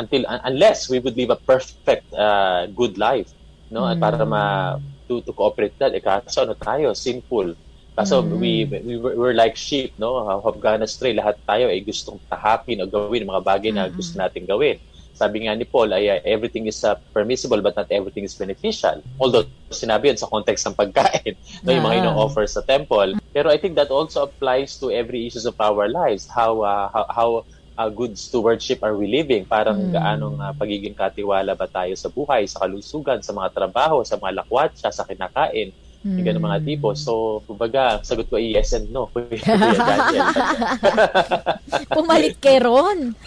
[0.00, 3.28] until uh, unless we would live a perfect uh, good life
[3.68, 3.92] no mm.
[3.92, 4.44] at para ma
[5.04, 7.54] to, to cooperate that eh kaso ano tayo sinful
[7.96, 8.36] Kaso mm.
[8.36, 10.20] we, we we're like sheep, no?
[10.44, 11.16] Have gone astray.
[11.16, 13.96] Lahat tayo ay gustong tahapin o gawin mga bagay na mm.
[13.96, 14.76] gusto natin gawin.
[15.16, 19.00] Sabi nga ni Paul ay uh, everything is uh, permissible but not everything is beneficial.
[19.16, 23.16] Although sinabi yun sa context ng pagkain, no, yung mga ino-offer sa temple.
[23.32, 26.28] Pero I think that also applies to every issues of our lives.
[26.28, 27.28] How uh, how, how
[27.80, 29.48] uh, good stewardship are we living?
[29.48, 29.96] Parang mm.
[29.96, 34.44] gaanong uh, pagiging katiwala ba tayo sa buhay, sa kalusugan, sa mga trabaho, sa mga
[34.44, 35.72] lakwatsa, sa kinakain
[36.06, 36.22] Mm.
[36.22, 36.94] Yung ganun mga tipo.
[36.94, 39.10] So, kumbaga, sagot ko ay yes and no.
[41.98, 43.18] Pumalit kay Ron.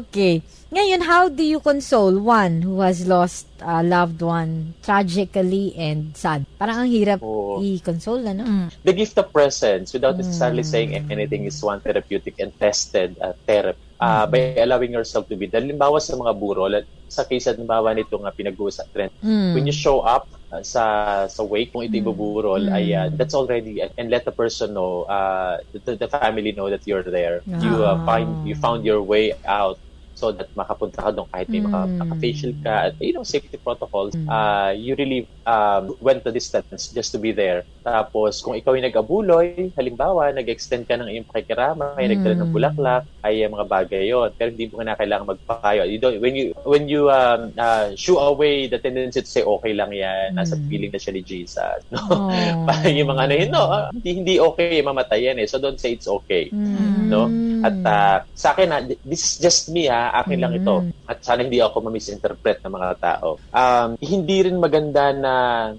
[0.00, 0.40] okay.
[0.66, 6.42] Ngayon, how do you console one who has lost a loved one tragically and sad?
[6.58, 7.62] Parang ang hirap oh.
[7.62, 8.42] i-console, ano?
[8.42, 8.68] Mm.
[8.82, 10.26] The gift of presence without mm.
[10.26, 15.36] necessarily saying anything is one therapeutic and tested uh, therapy uh, by allowing yourself to
[15.36, 15.48] be.
[15.48, 19.54] Halimbawa sa mga burol, sa case halimbawa nito nga pinag-uusap trend, mm.
[19.54, 22.76] when you show up uh, sa sa wake kung ito ibuburol, mm.
[22.76, 26.84] ay uh, that's already and let the person know, uh, the, the family know that
[26.84, 27.40] you're there.
[27.46, 27.60] Ah.
[27.62, 29.78] You uh, find you found your way out
[30.16, 32.00] so that makapunta ka doon kahit may mm.
[32.00, 34.24] maka-facial ka at you know safety protocols mm.
[34.32, 38.90] uh, you really um, went the distance just to be there tapos kung ikaw yung
[38.90, 42.10] nag-abuloy halimbawa nag-extend ka ng iyong pakikiramay mm.
[42.18, 46.02] nagdala ng bulaklak ay uh, mga bagay yon pero hindi mo na kailangan magpayo you
[46.02, 49.94] don't, when you when you um, uh, shoo away the tendency to say okay lang
[49.94, 50.36] yan mm.
[50.36, 52.28] nasa feeling na siya ni Jesus no oh.
[52.68, 55.94] parang yung mga ano yun no hindi, hindi okay mamatay yan eh so don't say
[55.94, 57.06] it's okay mm.
[57.06, 57.30] no
[57.66, 60.84] at uh, sa akin ha, this is just me ha akin lang ito.
[60.84, 60.90] Mm.
[61.08, 63.40] At sana hindi ako ma-misinterpret ng mga tao.
[63.50, 65.34] Um, hindi rin maganda na,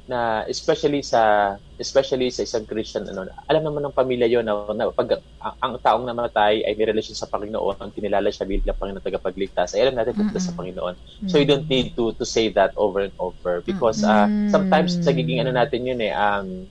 [0.09, 4.89] na especially sa especially sa isang Christian ano alam naman ng pamilya yon na, na
[4.89, 9.03] pag ang, ang taong namatay ay may relasyon sa Panginoon ang kinilala siya bilang Panginoon
[9.03, 10.41] tagapagligtas ay alam natin mm-hmm.
[10.41, 10.95] sa Panginoon.
[11.29, 15.43] So you don't need to to say that over and over because uh, sometimes nagiging
[15.43, 16.65] ano natin yun eh um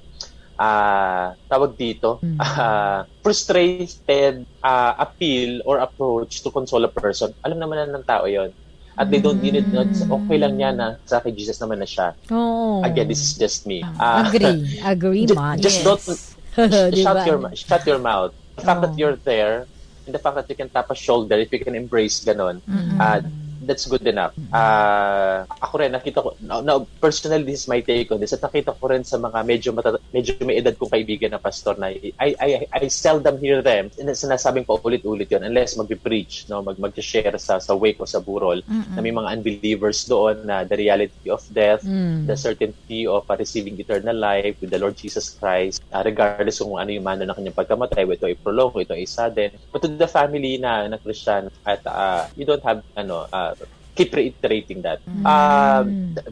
[0.56, 7.32] uh, tawag dito, uh, frustrated uh, appeal or approach to console a person.
[7.44, 8.50] Alam naman na ng tao yon
[8.96, 9.68] At they don't need it.
[9.68, 12.16] Okay lang niya na sa akin, Jesus naman na siya.
[12.32, 12.80] Oh.
[12.80, 13.84] Again, this is just me.
[13.84, 14.80] Uh, agree.
[14.84, 15.60] Agree, man.
[15.60, 16.36] Just, just yes.
[16.56, 18.32] don't, shut, your, shut your mouth.
[18.56, 18.88] The fact oh.
[18.88, 19.68] that you're there,
[20.06, 23.00] and the fact that you can tap a shoulder, if you can embrace ganon, mm-hmm.
[23.00, 23.20] uh,
[23.66, 24.32] that's good enough.
[24.54, 28.40] Uh, ako rin, nakita ko, now, now, personally, this is my take on this, at
[28.40, 31.90] nakita ko rin sa mga medyo, matata- medyo may edad kong kaibigan na pastor na
[31.90, 36.62] I, I, I seldom hear them, sinasabing pa ulit-ulit yun, unless mag-preach, no?
[36.62, 38.94] mag mag-share sa, sa wake o sa burol, Mm-mm.
[38.94, 42.30] na may mga unbelievers doon na the reality of death, mm.
[42.30, 46.78] the certainty of uh, receiving eternal life with the Lord Jesus Christ, uh, regardless kung
[46.78, 49.50] ano yung mano ng kanyang pagkamatay, ito ay prolong, ito ay sudden.
[49.74, 53.55] But to the family na, na Christian, at uh, you don't have ano uh,
[53.96, 55.00] keep reiterating that.
[55.08, 55.24] Mm.
[55.24, 55.82] Uh,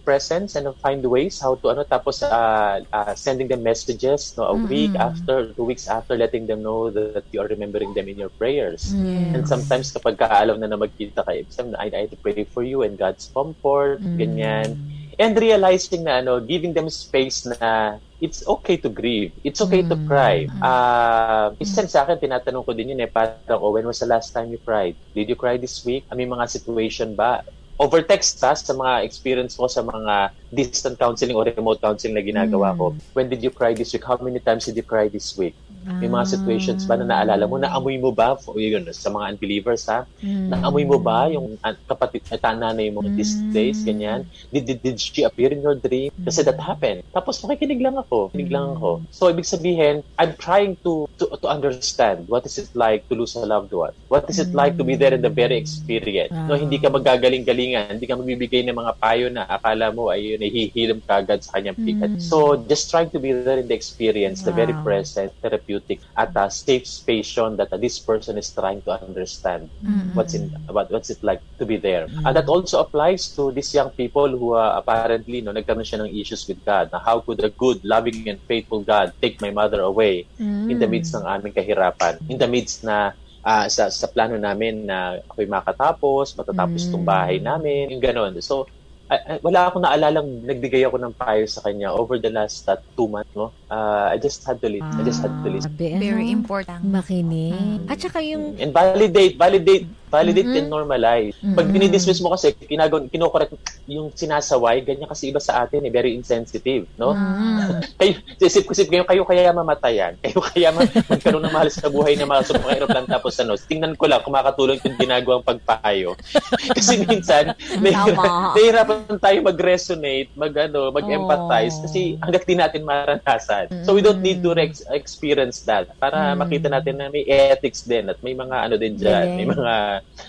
[0.04, 4.54] presence and find ways how to ano tapos uh, uh, sending them messages no a
[4.54, 4.68] mm.
[4.68, 8.30] week after, two weeks after letting them know that you are remembering them in your
[8.36, 8.92] prayers.
[8.92, 9.34] Yes.
[9.34, 11.42] And sometimes kapag kaalam na na magkita kayo,
[11.80, 14.20] I, I to pray for you and God's comfort, mm.
[14.20, 14.76] ganyan.
[15.16, 19.36] And realizing na ano, giving them space na it's okay to grieve.
[19.44, 19.92] It's okay mm.
[19.92, 20.48] to cry.
[20.64, 24.32] Uh, isa sa akin, tinatanong ko din yun eh, parang, oh, when was the last
[24.32, 24.96] time you cried?
[25.12, 26.08] Did you cry this week?
[26.08, 27.44] May mga situation ba?
[27.76, 32.24] Over text ha, sa mga experience ko sa mga distant counseling or remote counseling na
[32.24, 32.78] ginagawa mm.
[32.80, 32.86] ko.
[33.12, 34.08] When did you cry this week?
[34.08, 35.52] How many times did you cry this week?
[35.84, 37.60] May mga situations ba na naalala mo?
[37.60, 38.40] Naamoy mo ba?
[38.56, 40.08] Yun, sa mga unbelievers, ha?
[40.24, 40.48] Mm.
[40.48, 43.12] Naamoy mo ba yung kapatid at nanay mo mm.
[43.20, 43.84] these days?
[43.84, 44.24] Ganyan?
[44.48, 46.08] Did, did, did she appear in your dream?
[46.24, 47.04] Kasi that happened.
[47.12, 48.32] Tapos makikinig lang ako.
[48.32, 49.04] Kinig lang ako.
[49.12, 53.36] So, ibig sabihin, I'm trying to, to, to understand what is it like to lose
[53.36, 53.92] a loved one?
[54.08, 56.32] What is it like to be there in the very experience?
[56.32, 58.00] No, hindi ka magagaling-galingan.
[58.00, 61.60] Hindi ka magbibigay ng mga payo na akala mo ay yun, hihilam ka agad sa
[61.60, 62.16] kanyang pikat.
[62.16, 62.22] Mm.
[62.24, 64.48] So, just trying to be there in the experience, wow.
[64.48, 68.82] the very present, therapeutic therapeutic at a safe space that uh, this person is trying
[68.82, 70.14] to understand mm-hmm.
[70.14, 72.06] what's in what, what's it like to be there.
[72.06, 72.26] Mm-hmm.
[72.26, 76.14] And that also applies to these young people who uh, apparently no nagkaroon siya ng
[76.14, 76.90] issues with God.
[76.92, 80.70] Na how could a good, loving and faithful God take my mother away mm-hmm.
[80.70, 83.12] in the midst ng aming kahirapan, in the midst na
[83.42, 86.90] uh, sa sa plano namin na ako'y makatapos, matatapos mm.
[86.90, 88.32] tong bahay namin, yung ganon.
[88.40, 88.66] So,
[89.10, 92.80] I, I, wala akong naalalang nagbigay ako ng payo sa kanya over the last uh,
[92.96, 93.52] two months, no?
[93.68, 94.88] Uh, I just had to listen.
[94.88, 95.76] Ah, I just had to listen.
[95.76, 96.88] Very important.
[96.88, 97.84] Makinig.
[97.84, 97.92] Mm.
[97.92, 98.56] At saka yung...
[98.56, 100.60] And validate, validate Validate mm-hmm.
[100.64, 101.34] and normalize.
[101.40, 101.56] Mm-hmm.
[101.56, 103.52] Pag dinidismiss mo kasi, kinagaw, kinokorek
[103.90, 107.12] yung sinasaway, ganyan kasi iba sa atin, eh, very insensitive, no?
[107.12, 107.70] Mm-hmm.
[108.00, 110.14] kayo, isip-isip kayo, kayo kaya mamatayan.
[110.22, 112.54] Kayo kaya magkaroon ng mahal sa buhay na mga
[112.90, 116.14] lang tapos ano, tingnan ko lang, kumakatulong yung ginagawang pagpayo.
[116.76, 117.52] kasi minsan,
[117.82, 121.82] nahihirapan tayo mag-resonate, mag, ano, mag-empathize, oh.
[121.88, 123.66] kasi hanggat di natin maranasan.
[123.82, 126.38] So we don't need to re- experience that para mm-hmm.
[126.40, 129.36] makita natin na may ethics din at may mga ano din dyan, yeah.
[129.36, 129.74] may mga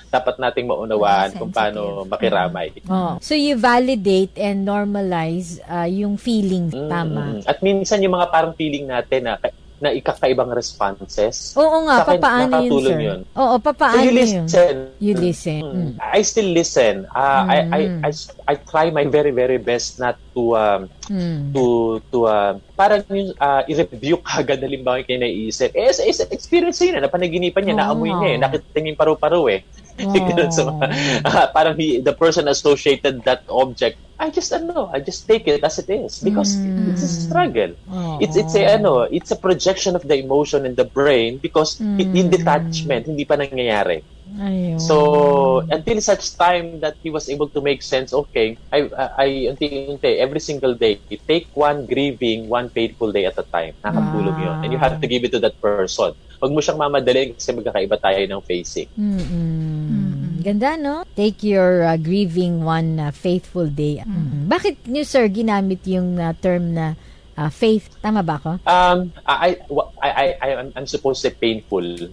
[0.10, 2.72] dapat nating maunawaan kung paano makiramay.
[2.88, 3.20] Oh.
[3.20, 6.90] So you validate and normalize uh, yung feeling, mm-hmm.
[6.90, 7.44] tama?
[7.44, 9.36] At minsan yung mga parang feeling natin na
[9.84, 11.52] na ikakaibang responses.
[11.60, 13.00] Oo nga, Sa papaano yun, sir?
[13.00, 13.20] Yun.
[13.36, 14.44] Oo, papaano so you listen.
[14.48, 14.78] Yun?
[15.04, 15.62] You listen.
[15.64, 15.92] Mm.
[16.00, 17.04] I still listen.
[17.12, 17.52] Uh, mm.
[17.52, 18.12] I, I, I,
[18.48, 21.52] I try my very, very best not to, um, mm.
[21.52, 25.76] to, to, uh, parang yung, uh, i-review kagad halimbawa yung kinaiisip.
[25.76, 27.80] Eh, is, experience yun, na panaginipan niya, oh.
[27.84, 29.68] naamoy niya eh, nakita niya yung paru-paro eh.
[30.52, 35.48] So, uh, parang he, the person associated that object I just ano, I just take
[35.48, 36.92] it as it is because mm.
[36.92, 37.76] it's a struggle.
[37.92, 38.18] Oh.
[38.24, 42.00] It's it's a ano, it's a projection of the emotion in the brain because mm.
[42.00, 44.08] in detachment hindi pa nangyayari.
[44.40, 44.80] Ayun.
[44.80, 48.88] So until such time that he was able to make sense, okay, I
[49.20, 53.76] I unti-unti every single day, take one grieving, one painful day at a time.
[53.84, 54.44] Nakatulong wow.
[54.48, 54.56] 'yon.
[54.64, 56.16] And you have to give it to that person.
[56.40, 58.90] Huwag mo siyang mamadali kasi magkakaiba tayo ng facing.
[58.96, 60.44] Mm-mm.
[60.46, 61.08] Ganda, no?
[61.18, 64.04] Take your uh, grieving one uh, faithful day.
[64.04, 64.46] Mm-hmm.
[64.46, 66.94] Bakit niyo, sir, ginamit yung uh, term na
[67.38, 67.90] uh, faith?
[68.02, 68.52] Tama ba ako?
[68.66, 69.60] Um, I,
[70.02, 72.12] I, I, I, I'm supposed to say painful.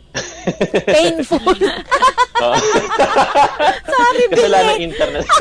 [0.87, 1.55] painful?
[3.93, 5.27] Sorry, Kasi wala ng internet.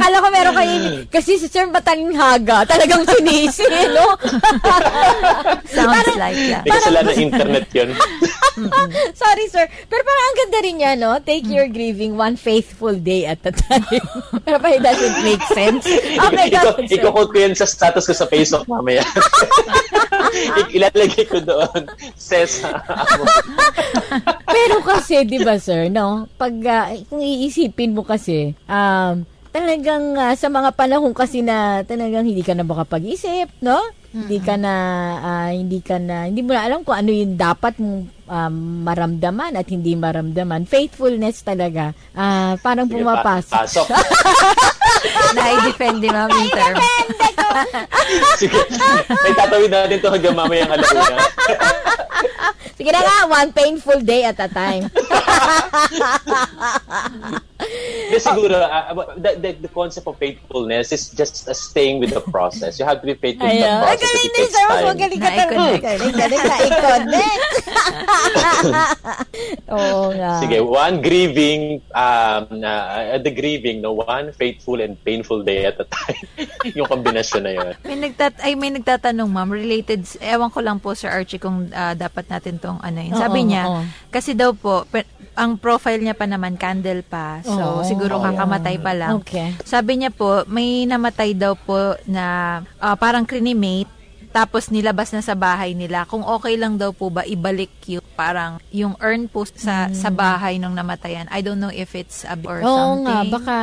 [0.00, 0.74] Kala ko meron kayo,
[1.10, 4.16] kasi si Sir Haga, talagang sinisi, no?
[5.68, 6.64] Sounds parang, like that.
[6.64, 7.90] Hindi sila na internet yun.
[9.14, 9.66] Sorry, sir.
[9.90, 11.18] Pero parang ang ganda rin niya, no?
[11.20, 14.04] Take your grieving one faithful day at a time.
[14.46, 15.84] Pero pa it doesn't make sense.
[15.86, 19.02] Okay, Iko, Iko-quote ko yan sa status ko sa Facebook mamaya.
[20.76, 21.90] Ilalagay ko doon.
[22.14, 22.62] Says,
[24.46, 26.30] Pero kasi, di ba, sir, no?
[26.38, 32.22] Pag, uh, kung iisipin mo kasi, um, talagang uh, sa mga panahon kasi na talagang
[32.22, 33.82] hindi ka na makapag-isip, no?
[34.10, 34.26] Mm-hmm.
[34.26, 34.74] Hindi ka na
[35.22, 39.54] uh, hindi ka na hindi mo na alam kung ano yung dapat mong um, maramdaman
[39.54, 40.66] at hindi maramdaman.
[40.66, 41.94] Faithfulness talaga.
[42.10, 43.54] Uh, parang pumapasok.
[43.54, 43.86] Pasok.
[45.38, 46.74] Na-defend din ma'am yung term.
[48.40, 48.58] Sige.
[49.06, 51.22] May tatawid natin to hanggang mamayang alauna.
[52.80, 54.88] Sige na nga, one painful day at a time.
[58.18, 62.78] Siguro, uh, the, the, the concept of faithfulness is just uh, staying with the process.
[62.78, 63.90] You have to be faithful to the process.
[63.90, 64.66] Ay, galing din, sir.
[64.82, 65.78] Magaling ka talaga.
[65.78, 66.56] Galing, galing ka.
[66.58, 67.42] I-connect.
[69.70, 70.32] Oo nga.
[70.42, 71.62] Sige, one grieving,
[71.94, 76.26] um, uh, the grieving, no, one faithful and painful day at a time.
[76.76, 77.72] yung kombinasyon na yun.
[77.86, 81.94] May, nagtat ay, may nagtatanong, ma'am, related, ewan ko lang po, Sir Archie, kung uh,
[81.94, 83.14] dapat natin tong ano yun.
[83.14, 83.82] Sabi oo, niya, oo.
[84.10, 84.82] kasi daw po,
[85.38, 87.40] ang profile niya pa naman, candle pa.
[87.46, 89.22] So, oh, siguro oh, kakamatay pa lang.
[89.22, 89.54] Okay.
[89.62, 93.99] Sabi niya po, may namatay daw po na uh, parang crinimate
[94.30, 96.06] tapos nilabas na sa bahay nila.
[96.06, 99.94] Kung okay lang daw po ba ibalik yung parang yung urn po sa mm.
[99.98, 101.26] sa bahay ng namatayan.
[101.34, 103.04] I don't know if it's a or oo something.
[103.10, 103.56] nga, baka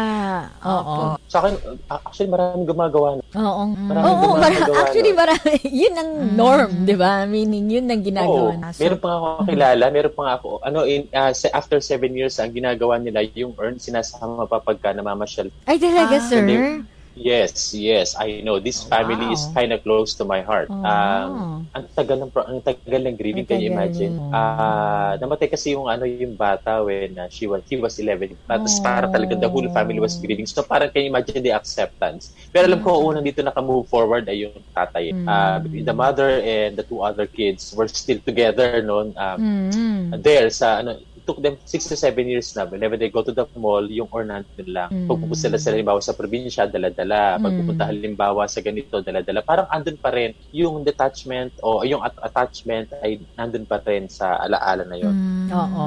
[0.67, 0.95] oo.
[1.31, 1.53] Sa akin
[1.87, 3.23] actually maraming gumagawa.
[3.23, 3.63] Oo.
[3.75, 4.67] Maraming oo, gumagawa.
[4.67, 5.55] Mara- actually marami.
[5.87, 6.35] Yun ang mm.
[6.35, 7.23] norm, 'di ba?
[7.23, 8.51] Meaning yun ang ginagawa.
[8.59, 8.71] Oo.
[8.75, 12.51] So, meron pa ako kilala, meron pa ako ano in uh, after seven years ang
[12.51, 15.47] ginagawa nila yung urn sinasama pa pagka namamasyal.
[15.63, 16.27] Ay talaga, ah.
[16.27, 16.43] sir?
[16.43, 16.83] They,
[17.17, 18.61] Yes, yes, I know.
[18.61, 19.33] This family wow.
[19.33, 20.69] is kind of close to my heart.
[20.69, 20.85] Oh.
[20.85, 24.21] Um, ang tagal ng ang tagal ng grieving, can you imagine?
[24.29, 28.37] Ah, uh, namatay kasi yung ano yung bata when uh, she was he was 11.
[28.45, 28.83] Tapos oh.
[28.85, 30.45] parang talaga the whole family was grieving.
[30.45, 32.37] So parang can you imagine the acceptance?
[32.53, 35.11] Pero alam ko unang dito naka-move forward ay yung tatay.
[35.11, 35.25] Mm.
[35.25, 39.37] Uh, the mother and the two other kids were still together noon um,
[39.73, 40.21] mm.
[40.21, 42.63] there sa ano took them 6 to 7 years na.
[42.63, 44.87] Whenever they go to the mall, yung ornament lang.
[44.87, 45.11] Mm.
[45.11, 47.35] Pag pupunta sila, sila halimbawa sa probinsya, dala-dala.
[47.35, 47.83] Pag mm.
[47.83, 49.43] halimbawa sa ganito, dala-dala.
[49.43, 54.39] Parang andun pa rin yung detachment o yung at- attachment ay nandun pa rin sa
[54.39, 55.11] alaala na yun.
[55.11, 55.36] Mm.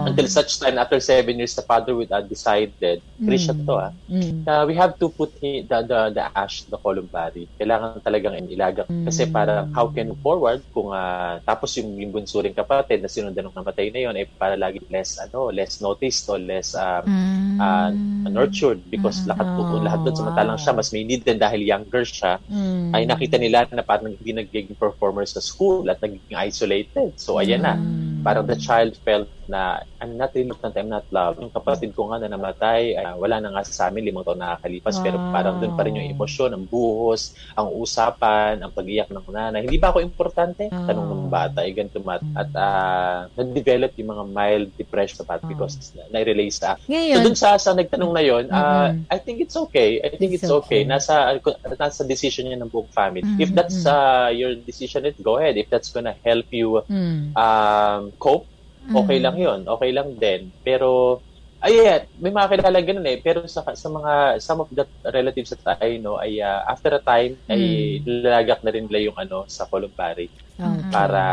[0.08, 3.26] Until such time, after 7 years, the father would uh, decided, mm.
[3.26, 4.46] Christian to ah, mm.
[4.46, 7.48] uh, we have to put the, the, the ash, the columbary.
[7.60, 8.88] Kailangan talagang ilagang.
[8.88, 9.04] Mm.
[9.06, 13.56] Kasi para how can forward kung uh, tapos yung, yung bunsuring kapatid na sinundan ng
[13.56, 17.56] namatay na yun, eh para lagi less ano, less noticed o less um, mm.
[17.60, 17.90] uh,
[18.30, 19.32] nurtured because mm.
[19.32, 20.64] lahat po, oh, lahat doon samantalang wow.
[20.64, 22.96] siya mas may need din dahil younger siya mm.
[22.96, 27.14] ay nakita nila na parang hindi nagiging performer sa school at nagiging isolated.
[27.16, 27.66] So ayan mm.
[27.66, 27.74] na.
[28.20, 31.42] Parang the child felt na I'm not really loved, I'm not loved.
[31.42, 34.96] Yung kapatid ko nga na namatay, uh, wala na nga sa amin, limang taon nakakalipas,
[34.96, 35.04] wow.
[35.04, 39.66] pero parang doon pa rin yung emosyon, ang buhos, ang usapan, ang pag-iyak ng nanay.
[39.66, 40.70] Hindi ba ako importante?
[40.70, 40.86] Oh.
[40.86, 42.22] Tanong ng bata, eh, ganito mat.
[42.38, 45.50] At uh, nag-develop yung mga mild depression sa bata oh.
[45.50, 45.74] because
[46.14, 49.10] na-relate sa Ngayon, So dun sa, sa nagtanong na yon, uh, mm-hmm.
[49.10, 49.98] I think it's okay.
[50.00, 50.86] I think it's, it's okay.
[50.86, 50.88] okay.
[50.88, 51.36] Nasa
[51.76, 53.26] nasa decision niya ng buong family.
[53.26, 53.42] Mm-hmm.
[53.42, 55.58] If that's uh, your decision, go ahead.
[55.58, 57.36] If that's gonna help you mm.
[57.36, 58.46] um, cope
[58.88, 59.44] okay lang mm.
[59.44, 59.60] yun.
[59.68, 60.50] Okay lang din.
[60.64, 61.20] Pero,
[61.60, 63.20] ay, may mga kilala ganun eh.
[63.20, 67.02] Pero sa, sa mga, some of the relatives that I know, ay uh, after a
[67.04, 67.52] time, mm.
[67.52, 67.62] ay
[68.04, 70.32] lalagak na rin nila yung ano, sa columbary.
[70.60, 70.92] Okay.
[70.92, 71.24] Para,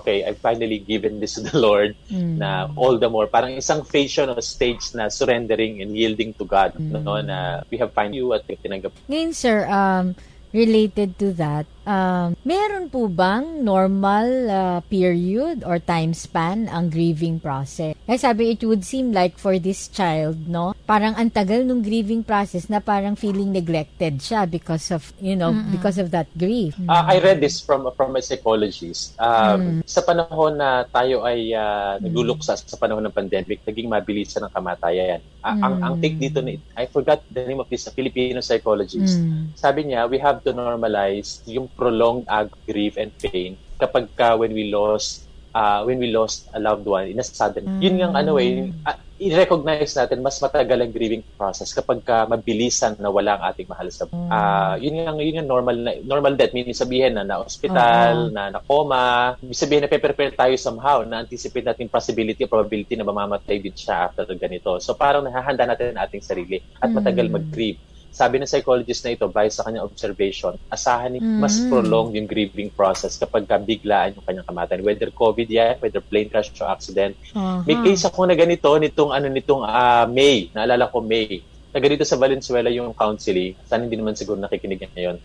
[0.00, 2.40] okay, I finally given this to the Lord mm.
[2.40, 6.44] na all the more, parang isang phase yun o stage na surrendering and yielding to
[6.44, 6.76] God.
[6.76, 7.04] Mm.
[7.04, 8.92] No, na we have find you at tinanggap.
[9.08, 10.16] Ngayon, sir, um,
[10.56, 17.38] related to that, Um, meron po bang normal uh, period or time span ang grieving
[17.38, 17.94] process?
[18.02, 20.74] Kasi sabi, it would seem like for this child, no?
[20.82, 25.54] Parang ang tagal nung grieving process na parang feeling neglected siya because of, you know,
[25.54, 25.70] Mm-mm.
[25.70, 26.74] because of that grief.
[26.90, 29.14] Uh, I read this from from a psychologist.
[29.22, 29.86] Um, mm.
[29.86, 35.22] Sa panahon na tayo ay uh, nagluluksa sa panahon ng pandemic, naging mabilisan ang kamatayan.
[35.42, 35.62] Uh, mm.
[35.62, 39.22] ang, ang take dito, ni, I forgot the name of this Filipino psychologist.
[39.22, 39.54] Mm.
[39.54, 44.56] Sabi niya, we have to normalize yung prolonged ag grief and pain kapag ka when
[44.56, 47.64] we lost uh, when we lost a loved one in a sudden.
[47.64, 47.80] Mm.
[47.80, 52.92] Yun nga ano eh, uh, i-recognize natin mas matagal ang grieving process kapag ka mabilisan
[53.00, 56.52] na wala ang ating mahal sa uh, yun nga yun yung normal na, normal death
[56.52, 58.36] meaning sabihin na na hospital, uh-huh.
[58.36, 63.08] na na coma, sabihin na prepare tayo somehow na anticipate natin possibility or probability na
[63.08, 64.76] mamamatay din siya after ganito.
[64.84, 67.80] So parang nahahanda natin ang ating sarili at matagal mag-grieve
[68.16, 71.36] sabi ng psychologist na ito, based sa kanyang observation, asahan ni mm.
[71.36, 74.80] mas prolonged yung grieving process kapag biglaan yung kanyang kamatayan.
[74.80, 77.12] Whether COVID yan, whether plane crash o accident.
[77.36, 77.60] Uh-huh.
[77.68, 80.48] May case ako na ganito nitong, ano, nitong uh, May.
[80.56, 81.44] Naalala ko May.
[81.76, 83.52] Taga dito sa Valenzuela yung counseling.
[83.68, 85.16] Sana hindi naman siguro nakikinig niya ngayon.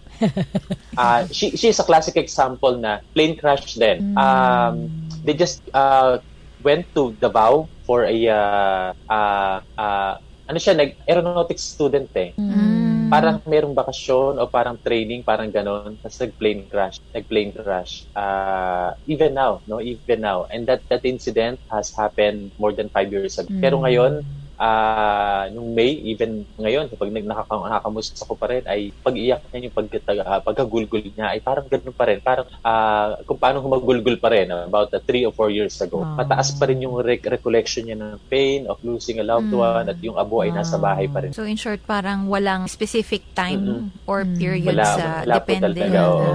[0.99, 4.11] uh, she, she is a classic example na plane crash din.
[4.11, 4.15] Mm.
[4.19, 4.75] Um,
[5.23, 6.19] they just uh,
[6.59, 10.13] went to Davao for a uh, uh, uh,
[10.51, 12.35] ano siya, nag aeronautics student eh.
[12.35, 12.80] Mm.
[13.11, 15.99] Parang merong bakasyon o parang training, parang ganon.
[15.99, 16.97] Tapos nag-plane crash.
[17.11, 18.07] Nag-plane crash.
[18.15, 19.83] Uh, even now, no?
[19.83, 20.47] Even now.
[20.47, 23.51] And that that incident has happened more than five years ago.
[23.51, 23.59] Mm.
[23.59, 24.13] Pero ngayon,
[24.61, 30.21] uh, nung May, even ngayon, kapag nakakamusta ko pa rin, ay pag-iyak niya yung pagkataga,
[30.21, 32.21] uh, pagkagulgul niya, ay parang ganun pa rin.
[32.21, 36.05] Parang uh, kung paano humagulgul pa rin, uh, about uh, three or four years ago.
[36.05, 36.21] Wow.
[36.21, 39.57] Mataas pa rin yung rec- recollection niya ng pain of losing a loved mm.
[39.57, 40.45] one at yung abo wow.
[40.45, 41.33] ay nasa bahay pa rin.
[41.33, 44.05] So in short, parang walang specific time mm-hmm.
[44.05, 45.81] or period wala, sa wala depende.
[45.81, 46.33] Talaga, oo.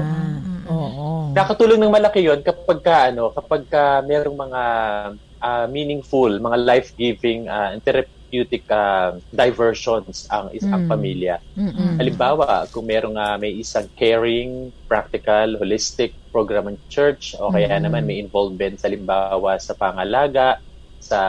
[0.66, 1.30] Oo.
[1.30, 4.62] Nakatulong ng malaki yon kapag ka, ano, kapag ka merong mga
[5.38, 7.82] uh, meaningful, mga life-giving uh, and
[8.26, 10.90] therapeutic uh, diversions ang isang mm.
[10.90, 11.38] pamilya.
[11.54, 11.94] Mm-mm.
[12.02, 17.86] Halimbawa, kung merong uh, may isang caring, practical, holistic program ng church o kaya mm-hmm.
[17.86, 20.58] naman may involvement sa limbawa sa pangalaga,
[21.06, 21.20] sa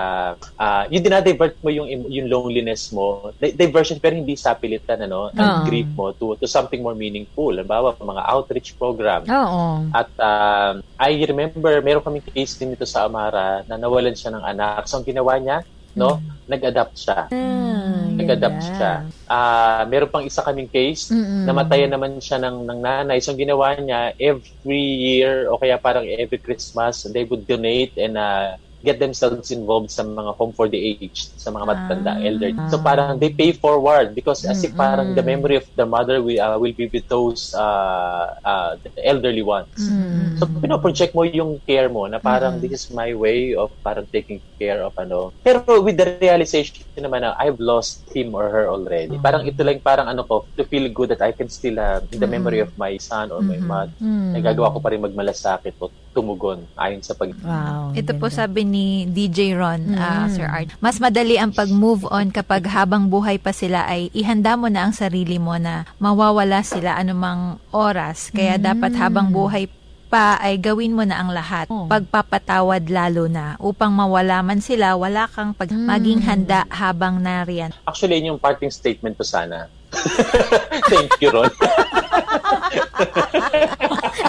[0.58, 5.70] uh, yung dinadivert mo yung yung loneliness mo diversion pero hindi sa pilitan ano ang
[5.70, 9.86] grief mo to to something more meaningful halimbawa mga outreach program Oo.
[9.93, 14.43] at uh, I remember meron kaming case din dito sa Amara na nawalan siya ng
[14.43, 15.62] anak so ang ginawa niya
[15.98, 16.45] no mm.
[16.48, 18.70] nag-adapt siya ah, nag-adapt ganda.
[18.70, 18.91] siya
[19.28, 21.50] uh, meron pang isa kaming case Mm-mm.
[21.50, 24.86] namatayan naman siya ng, ng nanay so ang ginawa niya every
[25.18, 28.54] year o kaya parang every Christmas they would donate and uh,
[28.88, 32.23] get themselves involved sa mga home for the aged, sa mga matanda, ah.
[32.23, 32.55] elderly.
[32.71, 36.39] So parang they pay forward because as if parang the memory of the mother will,
[36.39, 39.75] uh, will be with those uh, uh, the elderly ones.
[39.75, 40.39] Mm.
[40.39, 42.61] So pino-project mo yung care mo na parang mm.
[42.63, 45.35] this is my way of parang taking care of ano.
[45.43, 49.19] Pero with the realization naman na I've lost him or her already.
[49.19, 49.23] Mm.
[49.25, 52.23] Parang ito lang parang ano ko to feel good that I can still uh, in
[52.23, 53.67] the memory of my son or my mm-hmm.
[53.67, 53.95] mother.
[53.99, 54.31] Mm.
[54.39, 57.93] Nagagawa ko pa rin magmalasakit o tumugon ayon sa pag Wow.
[57.93, 58.76] Ito po sabi ni
[59.09, 59.97] DJ Ron, mm.
[59.97, 60.69] uh, Sir Art.
[60.84, 64.93] Mas madali ang pag-move on kapag habang buhay pa sila ay ihanda mo na ang
[64.93, 68.30] sarili mo na mawawala sila anumang oras.
[68.32, 68.63] Kaya mm.
[68.63, 69.67] dapat habang buhay
[70.07, 71.67] pa ay gawin mo na ang lahat.
[71.67, 71.86] Oh.
[71.91, 75.84] Pagpapatawad lalo na upang mawala man sila, wala kang pag mm.
[75.84, 77.75] maging handa habang nariyan.
[77.84, 79.67] Actually, yung parting statement to sana.
[80.91, 81.49] Thank you, Ron.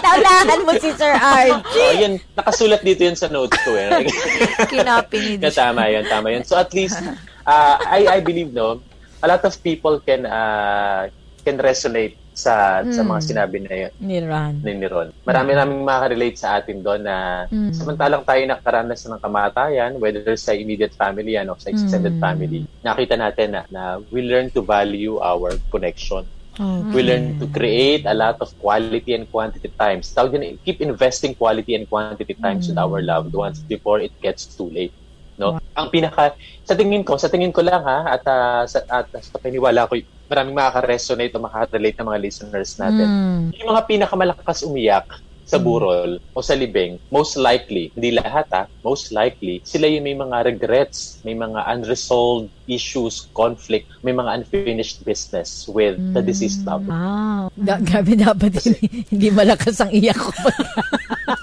[0.04, 1.78] Naunahan mo si Sir Archie.
[1.78, 3.74] Oh, yun, nakasulat dito yun sa notes ko.
[3.74, 4.06] Eh.
[4.70, 6.44] Kinopy ni Tama yun, tama yun.
[6.46, 6.98] So at least,
[7.46, 8.80] uh, I, I believe, no,
[9.22, 11.08] a lot of people can uh,
[11.42, 12.94] can resonate sa mm.
[12.94, 13.28] sa mga hmm.
[13.34, 13.92] sinabi na yun.
[13.98, 14.54] Ni Ron.
[14.62, 15.10] Ni, ni Ron.
[15.26, 15.58] Marami mm.
[15.58, 17.74] naming makaka-relate sa atin doon na mm.
[17.74, 22.22] samantalang tayo nakaranas ng kamatayan, whether sa immediate family ano, sa extended mm.
[22.22, 23.82] family, nakita natin na, na
[24.14, 26.22] we learn to value our connection
[26.58, 26.90] Okay.
[26.90, 30.10] We learn to create a lot of quality and quantity times.
[30.10, 32.74] Tawag din, keep investing quality and quantity times mm.
[32.74, 34.90] with our loved ones before it gets too late.
[35.38, 35.54] No?
[35.54, 35.62] Wow.
[35.78, 36.34] Ang pinaka
[36.66, 39.94] sa tingin ko, sa tingin ko lang ha at uh, sa at sa paniniwala ko,
[40.28, 43.08] maraming makaka-resonate o makaka-relate ng mga listeners natin.
[43.08, 43.42] Mm.
[43.58, 45.08] Yung mga pinakamalakas umiyak
[45.48, 45.64] sa hmm.
[45.64, 50.44] burol o sa libing, most likely, hindi lahat ha, most likely, sila yung may mga
[50.44, 56.12] regrets, may mga unresolved issues, conflict, may mga unfinished business with mm.
[56.12, 57.00] the deceased loved one.
[57.00, 57.48] Wow.
[57.56, 60.28] Da- gabi dapat hindi, hindi malakas ang iyak ko.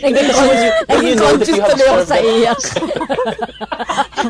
[0.00, 2.60] Naging conscious tuloy ako sa iyak.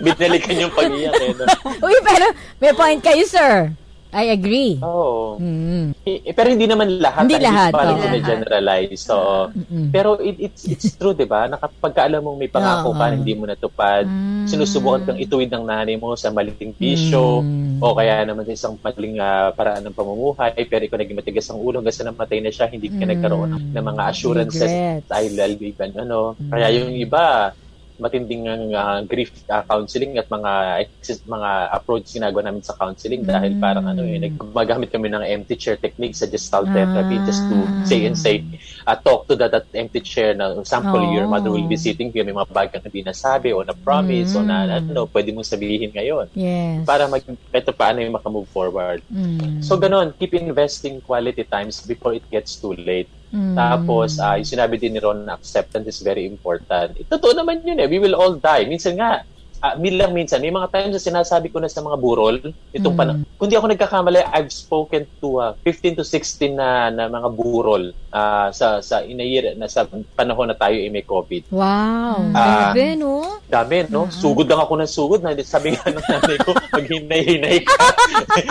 [0.05, 1.33] Binalikan yung pag-iyak eh.
[1.35, 1.45] No?
[1.87, 2.27] Uy, pero
[2.59, 3.71] may point kayo, sir.
[4.11, 4.83] I agree.
[4.83, 5.39] Oo.
[5.39, 5.95] Mm.
[6.03, 7.31] Eh, pero hindi naman lahat.
[7.31, 7.71] Hindi lahat.
[7.75, 8.27] Hindi oh.
[8.27, 8.99] generalize.
[8.99, 9.95] So, mm-hmm.
[9.95, 11.47] Pero it, it's it's true, di ba?
[11.47, 14.51] Na kapag alam mong may pangako ka, hindi mo natupad, mm.
[14.51, 17.79] sinusubukan kang ituwid ng nanay mo sa maling bisyo, mm.
[17.79, 21.63] o kaya naman sa isang maling uh, paraan ng pamumuhay, pero ikaw naging matigas ang
[21.63, 23.11] ulo kasi namatay na siya, hindi ka mm.
[23.15, 24.71] nagkaroon ng mga assurances.
[24.71, 25.07] Regret.
[25.15, 26.35] I'll, I'll be, ano.
[26.35, 26.51] Mm.
[26.51, 27.55] Kaya yung iba,
[28.01, 30.89] matinding uh, grief uh, counseling at mga
[31.29, 33.29] mga approach ginagawa namin sa counseling mm.
[33.29, 37.45] dahil parang ano yun, eh, gumagamit kami ng empty chair technique sa gestalt therapy just
[37.47, 37.85] to ah.
[37.85, 38.41] say and say
[38.89, 41.13] uh, talk to that, that empty chair na sample oh.
[41.13, 44.33] your mother will be sitting here may mga bag kang hindi nasabi o na promise
[44.33, 44.39] mm.
[44.41, 46.89] o na ano pwede mong sabihin ngayon yes.
[46.89, 49.61] para mag ito paano yung makamove forward mm.
[49.61, 53.55] so ganun keep investing quality times before it gets too late Mm.
[53.55, 56.99] Tapos, uh, yung sinabi din ni Ron na acceptance is very important.
[56.99, 57.87] Eh, totoo naman yun eh.
[57.87, 58.67] We will all die.
[58.67, 59.23] Minsan nga,
[59.61, 62.37] uh, lang minsan, may mga times na sinasabi ko na sa mga burol,
[62.73, 63.01] itong mm.
[63.01, 63.21] panahon.
[63.37, 67.29] Kung di ako nagkakamali, I've spoken to uh, ah, 15 to 16 na, na mga
[67.33, 69.85] burol uh, sa sa in a year, na sa
[70.17, 71.53] panahon na tayo ay may COVID.
[71.53, 72.33] Wow!
[72.33, 73.41] Uh, no?
[73.47, 74.09] Dami, no?
[74.09, 74.21] Mm-hmm.
[74.21, 75.21] Sugod lang ako ng sugod.
[75.21, 77.79] Na, sabi nga ng nanay ko, pag hinay-hinay ka,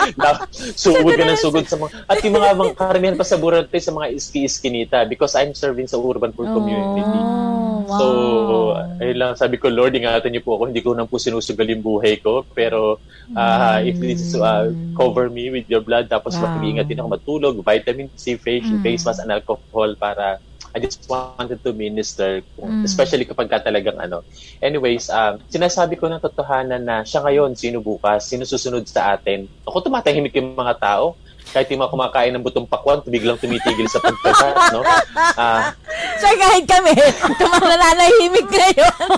[0.82, 1.90] sugod ka ng sugod sa mga...
[2.06, 5.96] At yung mga, mga karamihan pa sa burol sa mga iski-iskinita because I'm serving sa
[5.96, 7.00] urban poor community.
[7.00, 7.98] Oh, wow.
[7.98, 8.06] So,
[9.00, 10.72] ayun lang, sabi ko, Lord, ingatan niyo po ako.
[10.72, 12.44] Hindi ko nang po sinusugal yung buhay ko.
[12.52, 13.00] Pero
[13.36, 13.88] uh, mm.
[13.88, 16.50] if this is, uh, cover me with your blood, tapos wow.
[16.50, 18.82] mag-iingat din ako matulog, vitamin C, face, mm.
[18.84, 22.86] face mask, and alcohol para I just wanted to minister, mm.
[22.86, 24.22] especially kapag ka talagang ano.
[24.62, 29.50] Anyways, um, sinasabi ko ng totohanan na siya ngayon, sino bukas, sino susunod sa atin.
[29.66, 31.18] Ako tumatahimik yung mga tao
[31.50, 34.82] kahit yung mga kumakain ng butong pakwan, biglang tumitigil sa pagkagat, no?
[35.34, 35.74] Uh,
[36.20, 36.94] Sir, kahit kami,
[37.38, 39.08] tumananahimik ngayon.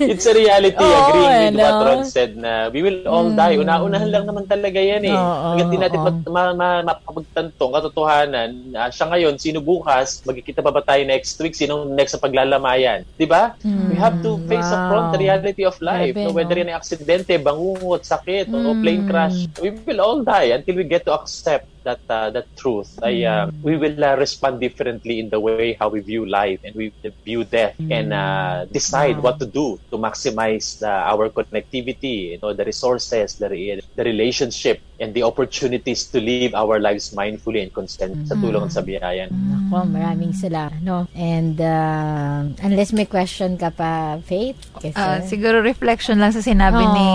[0.00, 1.78] It's a reality, oh, agreeing with ano?
[1.78, 3.38] what Ron said na we will all mm.
[3.38, 3.56] die.
[3.56, 5.14] Una-unahan lang naman talaga yan eh.
[5.14, 6.12] Oh, Hanggang di natin oh.
[6.28, 11.54] ma- ma- mapapagtantong katotohanan, uh, siya ngayon, sino bukas, magkikita pa ba tayo next week,
[11.54, 13.06] sino next sa paglalamayan?
[13.16, 13.54] Di ba?
[13.62, 14.76] Mm, we have to face wow.
[14.76, 16.14] upfront the reality of life.
[16.14, 16.34] Grabe, no?
[16.34, 16.60] Whether no?
[16.66, 18.66] yan ay aksidente, bangungot, sakit, mm.
[18.66, 19.62] o plane crash, mm.
[19.62, 23.50] we will all die until we get to accept that uh, that truth I uh,
[23.62, 26.92] we will uh, respond differently in the way how we view life and we
[27.24, 29.32] view death and uh, decide wow.
[29.32, 33.48] what to do to maximize the, our connectivity you know the resources the
[33.96, 38.28] the relationship and the opportunities to live our lives mindfully and consent mm-hmm.
[38.28, 39.32] sa tulong sa biyayan.
[39.32, 40.76] Ako, maraming salamat.
[40.84, 41.08] No?
[41.16, 44.60] And uh, unless may question ka pa, Faith?
[44.76, 47.10] Kasi, uh, siguro reflection lang sa sinabi oh, ni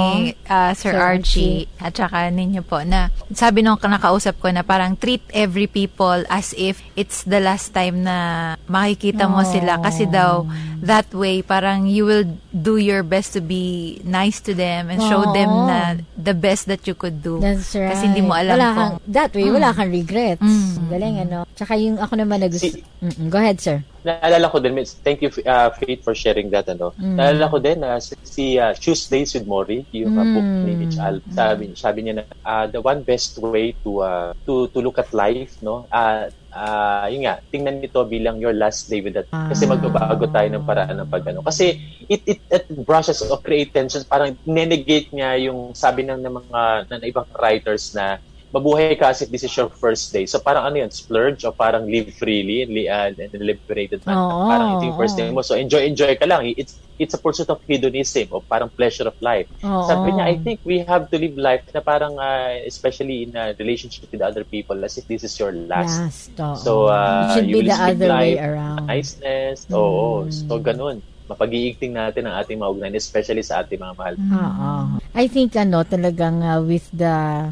[0.50, 4.64] uh, Sir, Sir Archie, Archie at saka ninyo po na sabi nung nakausap ko na
[4.64, 9.52] parang treat every people as if it's the last time na makikita mo oh.
[9.52, 10.48] sila kasi daw
[10.80, 12.24] that way parang you will
[12.56, 15.36] do your best to be nice to them and show oh.
[15.36, 17.44] them na the best that you could do.
[17.44, 17.92] That's right.
[17.92, 18.80] Kasi hindi mo alam wala kung...
[18.80, 19.56] Kang, that way, mm.
[19.60, 20.42] wala kang regrets.
[20.46, 20.88] Mm.
[20.88, 21.40] Galing, ano?
[21.52, 22.72] Tsaka yung ako naman na gusto...
[22.72, 22.80] Si,
[23.28, 23.84] go ahead, sir.
[24.06, 26.70] Naalala ko din, thank you, uh, Faith, for sharing that.
[26.70, 26.94] Ano.
[27.02, 27.18] Mm.
[27.18, 30.80] Naalala ko din na uh, si uh, Tuesdays with Mori, yung uh, book ni mm.
[30.80, 34.78] Mitch Al, sabi, sabi niya na uh, the one best way to uh, to to
[34.78, 35.90] look at life, no?
[35.90, 39.26] Uh, uh, yun nga, tingnan nito bilang your last day with that.
[39.28, 41.42] Kasi magbabago tayo ng paraan ng pagano.
[41.42, 41.76] Kasi
[42.06, 46.62] it, it, it brushes or create tensions, parang nenegate niya yung sabi ng, ng mga
[46.94, 48.22] ng ibang writers na
[48.56, 50.24] mabuhay ka as if this is your first day.
[50.24, 54.16] So parang ano yun, splurge o parang live freely and, uh, and liberated man.
[54.16, 55.44] Oh, parang ito yung first day mo.
[55.44, 56.48] So enjoy, enjoy ka lang.
[56.56, 59.52] It's it's a pursuit of hedonism o parang pleasure of life.
[59.60, 63.36] Oh, Sabi niya, I think we have to live life na parang, uh, especially in
[63.36, 66.00] a relationship with other people, as if this is your last.
[66.00, 68.88] last oh, so, uh, It should you be the other life, way around.
[68.88, 69.68] Niceness.
[69.68, 69.76] Mm.
[69.76, 70.32] Oo.
[70.32, 74.14] So, ganun mapag-iigting natin ang ating mga ugnayan, especially sa ating mga mahal.
[74.14, 74.72] Oo.
[75.18, 77.50] I think ano talagang uh, with the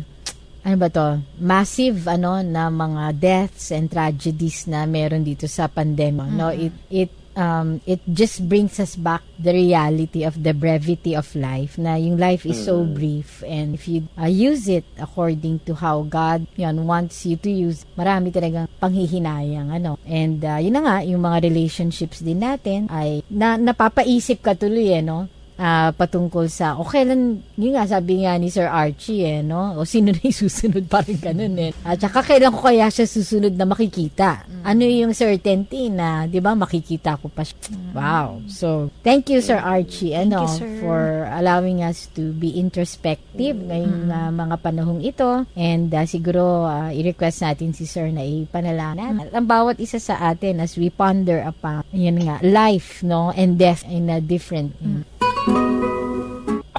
[0.63, 6.31] ano ba to, massive ano na mga deaths and tragedies na meron dito sa pandemic.
[6.31, 6.39] Mm-hmm.
[6.39, 11.25] No, it it um it just brings us back the reality of the brevity of
[11.33, 12.93] life na yung life is so mm-hmm.
[12.93, 17.49] brief and if you uh, use it according to how God yun, wants you to
[17.49, 22.85] use marami talagang panghihinayang ano and uh, yun na nga yung mga relationships din natin
[22.93, 25.25] ay na, napapaisip ka tuloy eh no
[25.57, 29.77] uh, patungkol sa, o kailan, yun nga, sabi nga ni Sir Archie, eh, no?
[29.77, 31.71] O sino na yung susunod, parang ganun, eh.
[31.85, 34.45] At saka kailan ko kaya siya susunod na makikita?
[34.45, 34.63] Mm.
[34.65, 37.73] Ano yung certainty na, di ba, makikita ko pa siya.
[37.73, 37.91] Mm.
[37.93, 38.27] Wow.
[38.49, 40.69] So, thank you, Sir Archie, ano, you, sir.
[40.81, 43.67] for allowing us to be introspective mm.
[43.69, 45.45] ngayong uh, mga panahong ito.
[45.53, 49.29] And uh, siguro, uh, i-request natin si Sir na ipanalangin.
[49.29, 49.33] Mm.
[49.33, 53.85] Ang bawat isa sa atin as we ponder upon, yun nga, life, no, and death
[53.85, 55.12] in a different mm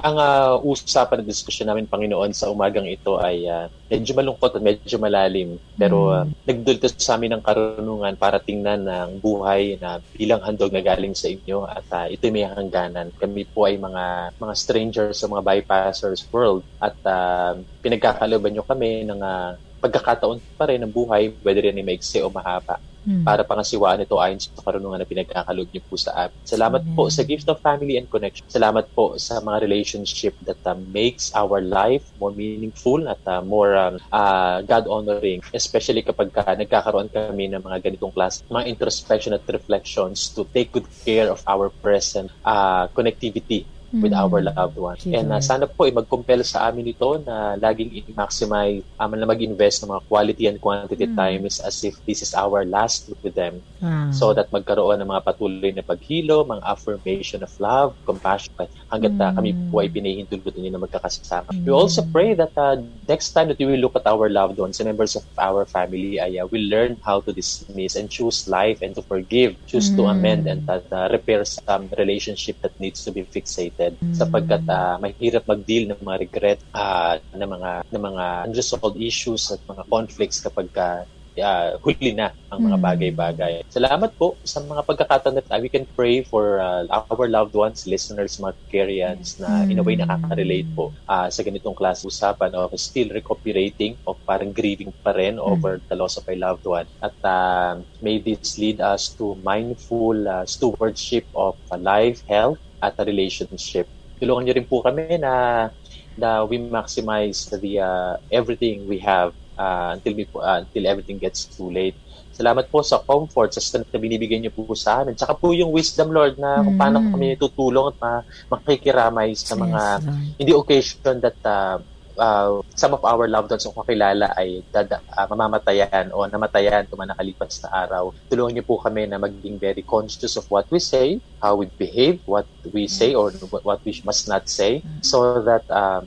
[0.05, 4.61] ang uh, usapan at diskusyon namin, Panginoon, sa umagang ito ay uh, medyo malungkot at
[4.61, 5.57] medyo malalim.
[5.81, 10.85] Pero uh, nagdulto sa amin ng karunungan para tingnan ang buhay na bilang handog na
[10.85, 13.09] galing sa inyo at uh, ito'y may hangganan.
[13.17, 19.09] Kami po ay mga mga strangers sa mga bypassers world at uh, pinagkakaloban nyo kami
[19.09, 23.25] ng uh, pagkakataon pa rin ng buhay, whether yan ay maigsi o mahaba hmm.
[23.25, 26.37] para pangasiwaan ito ayon sa karunungan na pinagkakalog niyo po sa amin.
[26.45, 26.97] Salamat Amen.
[26.97, 28.45] po sa gift of family and connection.
[28.49, 33.77] Salamat po sa mga relationship that uh, makes our life more meaningful at uh, more
[33.77, 39.45] um, uh, God-honoring, especially kapag ka, nagkakaroon kami ng mga ganitong class, mga introspection at
[39.47, 43.69] reflections to take good care of our present uh, connectivity
[44.03, 44.22] with mm.
[44.22, 45.03] our loved ones.
[45.03, 45.14] Sure.
[45.14, 49.84] And uh, sana po ay mag-compel sa amin ito na laging i-maximize, um, na mag-invest
[49.84, 51.14] ng mga quality and quantity mm.
[51.14, 53.62] times as if this is our last with them.
[53.78, 54.11] Mm.
[54.11, 58.51] So that magkaroon ng mga patuloy na paghilo, mga affirmation of love, compassion,
[58.90, 61.55] hanggat uh, kami po ay pinahihintulot ninyo na magkakasama.
[61.55, 61.62] Mm.
[61.68, 64.78] We also pray that uh, next time that we will look at our loved ones,
[64.78, 68.82] the members of our family, ay uh, will learn how to dismiss and choose life
[68.82, 69.97] and to forgive, choose mm.
[69.99, 74.14] to amend and uh, repair some relationship that needs to be fixated mm.
[74.16, 79.61] sapagkat uh, mahirap mag-deal ng mga regret uh, ng mga ng mga unresolved issues at
[79.68, 81.05] mga conflicts kapag ka
[81.41, 82.85] uh, huli na ang mga mm.
[82.85, 83.53] bagay-bagay.
[83.66, 88.39] Salamat po sa mga pagkakataon uh, we can pray for uh, our loved ones, listeners,
[88.39, 93.11] mga Karians na in a way nakaka-relate po uh, sa ganitong klase usapan of still
[93.11, 96.87] recuperating of parang grieving pa rin over the loss of a loved one.
[97.03, 103.01] At uh, may this lead us to mindful uh, stewardship of a life, health, at
[103.01, 103.89] a relationship.
[104.20, 105.66] Tulungan niyo rin po kami na
[106.14, 111.49] na we maximize the uh, everything we have uh, until we, uh, until everything gets
[111.51, 111.97] too late.
[112.35, 115.14] Salamat po sa comfort, sa strength na binibigay niyo po sa amin.
[115.14, 117.11] Tsaka po yung wisdom, Lord, na kung paano mm.
[117.14, 118.24] kami tutulong at ma-
[118.59, 121.78] makikiramay sa mga, yes, hindi occasion that uh,
[122.19, 127.11] uh, some of our loved ones o kakilala ay dada, uh, mamamatayan o namatayan tuman
[127.11, 128.11] nakalipas na araw.
[128.31, 132.21] Tulungan niyo po kami na maging very conscious of what we say, how we behave,
[132.27, 133.31] what we say or
[133.62, 136.03] what we must not say, so that uh,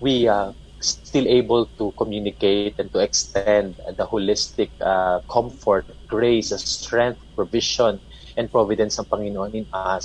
[0.00, 7.22] we uh, still able to communicate and to extend the holistic uh, comfort, grace, strength,
[7.34, 8.00] provision,
[8.36, 9.98] and providence ng Panginoon in uh,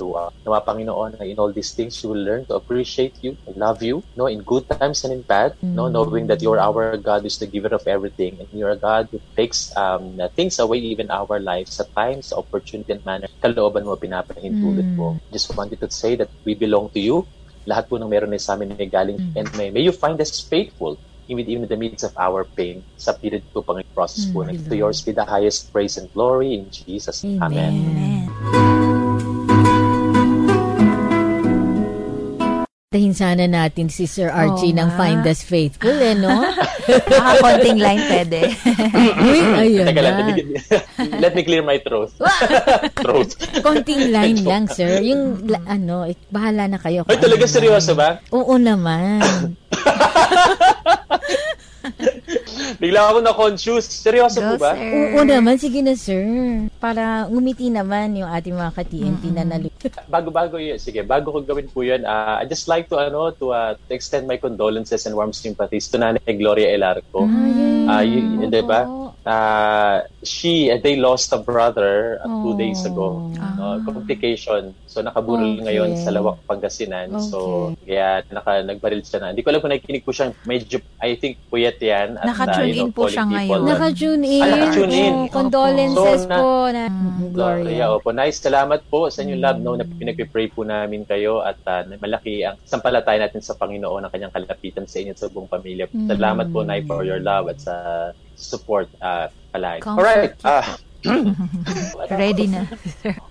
[0.44, 4.26] nawa Panginoon, in all these things, you will learn to appreciate you, love you, no,
[4.26, 5.76] in good times and in bad, mm-hmm.
[5.76, 9.08] no, knowing that you're our God is the giver of everything, and you're a God
[9.10, 13.96] who takes um, things away even our lives at times, opportunity and manner, kalooban mo,
[13.96, 14.96] pinapahintulot mm-hmm.
[14.96, 15.20] mo.
[15.30, 17.26] Just wanted to say that we belong to you,
[17.66, 19.38] lahat po ng meron sa amin ay galing mm.
[19.38, 20.98] and may, may you find us faithful
[21.32, 24.44] even even in the midst of our pain sa period po pang process mm, po
[24.44, 27.24] to yours be the highest praise and glory in Jesus.
[27.24, 28.81] Amen, Amen.
[32.92, 36.44] Tahin sana natin si Sir Archie oh, ng Find Us Faithful, eh, no?
[37.08, 38.52] Nakakonting line pwede.
[39.16, 40.32] Uy, ayun Teka lang, let me,
[41.16, 42.12] let me clear my throat.
[43.00, 43.32] throat.
[43.64, 45.00] Konting line lang, sir.
[45.00, 47.08] Yung, ano, eh, bahala na kayo.
[47.08, 48.20] Ay, talaga ano seryoso ba?
[48.28, 49.24] Oo naman.
[52.82, 53.88] Bigla ako na-confuse.
[53.88, 54.72] Seryoso Go, po ba?
[54.76, 55.16] Sir.
[55.16, 55.54] Oo naman.
[55.58, 56.24] Sige na, sir.
[56.78, 59.36] Para ngumiti naman yung ating mga ka-TNT mm-hmm.
[59.36, 59.72] na nalit.
[60.08, 60.78] Bago-bago yun.
[60.78, 63.90] Sige, bago ko gawin po yun, uh, I just like to, ano, to, uh, to
[63.92, 67.26] extend my condolences and warm sympathies to Nanay Gloria Elarco.
[67.26, 67.88] Mm-hmm.
[67.88, 68.80] Uh, y- y- diba?
[69.22, 73.30] Uh, she, uh, they lost a brother uh, two days ago.
[73.38, 74.74] Uh, complication.
[74.90, 75.64] So, nakaburol okay.
[75.70, 77.14] ngayon sa Lawak, Pangasinan.
[77.14, 77.30] Okay.
[77.30, 77.38] So,
[77.86, 79.30] kaya naka, nagbaril siya na.
[79.30, 80.34] Hindi ko alam kung nakikinig po siya.
[80.42, 82.18] Medyo, I think, puyat yan.
[82.18, 83.60] At, Naka-tune uh, in po siya ngayon.
[83.62, 84.42] Naka-tune in.
[84.42, 85.14] Ah, naka-tune in.
[85.14, 86.48] Oh, condolences so, na, po.
[86.68, 87.70] Na, mm, Gloria.
[87.70, 88.10] Yeah, opo.
[88.10, 88.42] Nice.
[88.42, 89.58] Salamat po sa inyong love.
[89.62, 94.12] No, na pinag-pray po namin kayo at uh, malaki ang sampalatay natin sa Panginoon ang
[94.12, 95.86] kanyang kalapitan sa inyo at sa buong pamilya.
[95.88, 96.10] Mm.
[96.10, 97.74] Salamat po, Nay, for your love at sa
[98.34, 99.86] support uh, palagi.
[99.86, 100.02] Comfort.
[100.02, 100.34] Alright.
[100.42, 100.66] Uh,
[101.04, 101.92] Mm-hmm.
[102.14, 102.66] Ready na.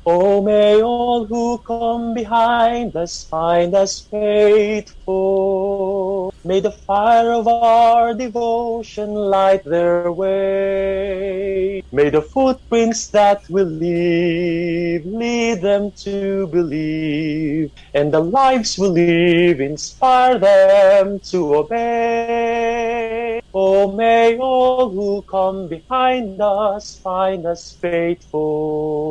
[0.05, 6.33] oh, may all who come behind us find us faithful.
[6.43, 11.81] May the fire of our devotion light their way.
[11.91, 17.71] May the footprints that will leave lead them to believe.
[17.93, 23.40] And the lives we live inspire them to obey.
[23.53, 29.05] Oh, may all who come behind us find us faithful.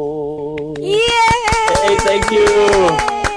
[0.80, 0.96] Yay!
[1.84, 3.29] Hey, thank you!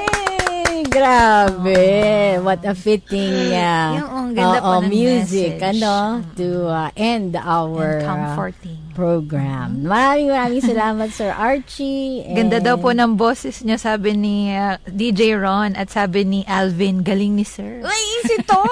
[0.93, 2.37] Grabe.
[2.45, 5.81] What a fitting uh, yung, ganda uh, uh, music message.
[5.81, 8.77] ano to uh, end our And comforting.
[8.77, 9.81] Uh, program.
[9.83, 12.23] Maraming maraming salamat Sir Archie.
[12.23, 12.37] And...
[12.37, 17.01] Ganda daw po ng boses niya sabi ni uh, DJ Ron at sabi ni Alvin,
[17.01, 17.81] galing ni Sir.
[17.81, 18.69] Ay, si Tol!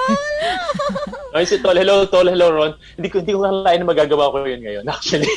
[1.36, 1.74] Ay, si Tol.
[1.74, 2.30] Hello, Tol.
[2.30, 2.72] Hello, Ron.
[2.96, 5.28] Hindi ko, hindi ko kalain na magagawa ko yun ngayon, actually.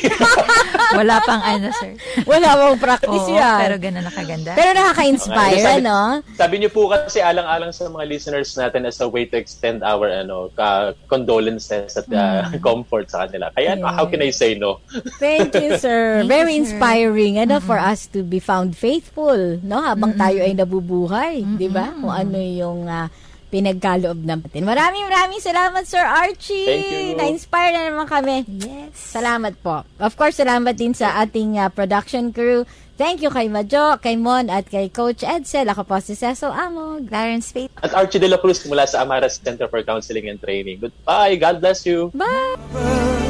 [0.92, 1.96] Wala pang ano, sir.
[2.28, 3.58] Wala pang practice Oo, yan.
[3.64, 4.50] Pero gano'n nakaganda.
[4.54, 5.76] Pero nakaka-inspire, okay.
[5.82, 6.20] ano?
[6.36, 10.12] Sabi niyo po kasi alang-alang sa mga listeners natin as a way to extend our
[10.12, 12.60] ano uh, condolences at uh, mm.
[12.68, 13.48] comfort sa kanila.
[13.56, 13.96] Kaya yeah.
[13.96, 14.84] how can I say no?
[15.16, 16.20] Thank you, sir.
[16.20, 16.76] Thank Very you, sir.
[16.76, 17.68] inspiring ano mm-hmm.
[17.72, 19.80] for us to be found faithful, no?
[19.80, 20.24] Habang mm-hmm.
[20.28, 21.56] tayo ay nabubuhay, mm-hmm.
[21.56, 21.96] 'di ba?
[21.96, 23.08] Kung ano yung uh,
[23.46, 24.66] pinagkaloob natin.
[24.66, 26.66] Maraming maraming salamat, Sir Archie.
[26.66, 27.04] Thank you.
[27.16, 28.42] Na-inspire na naman kami.
[28.44, 29.16] Yes.
[29.16, 29.86] Salamat po.
[30.02, 32.66] Of course, salamat din sa ating uh, production crew.
[32.96, 35.68] Thank you kay Majo, kay Mon, at kay Coach Edsel.
[35.68, 37.68] Ako po si Cecil Amo, Clarence Faith.
[37.84, 40.80] At Archie De La Cruz mula sa Amaras Center for Counseling and Training.
[40.80, 41.36] Goodbye.
[41.36, 42.08] God bless you.
[42.16, 43.25] Bye.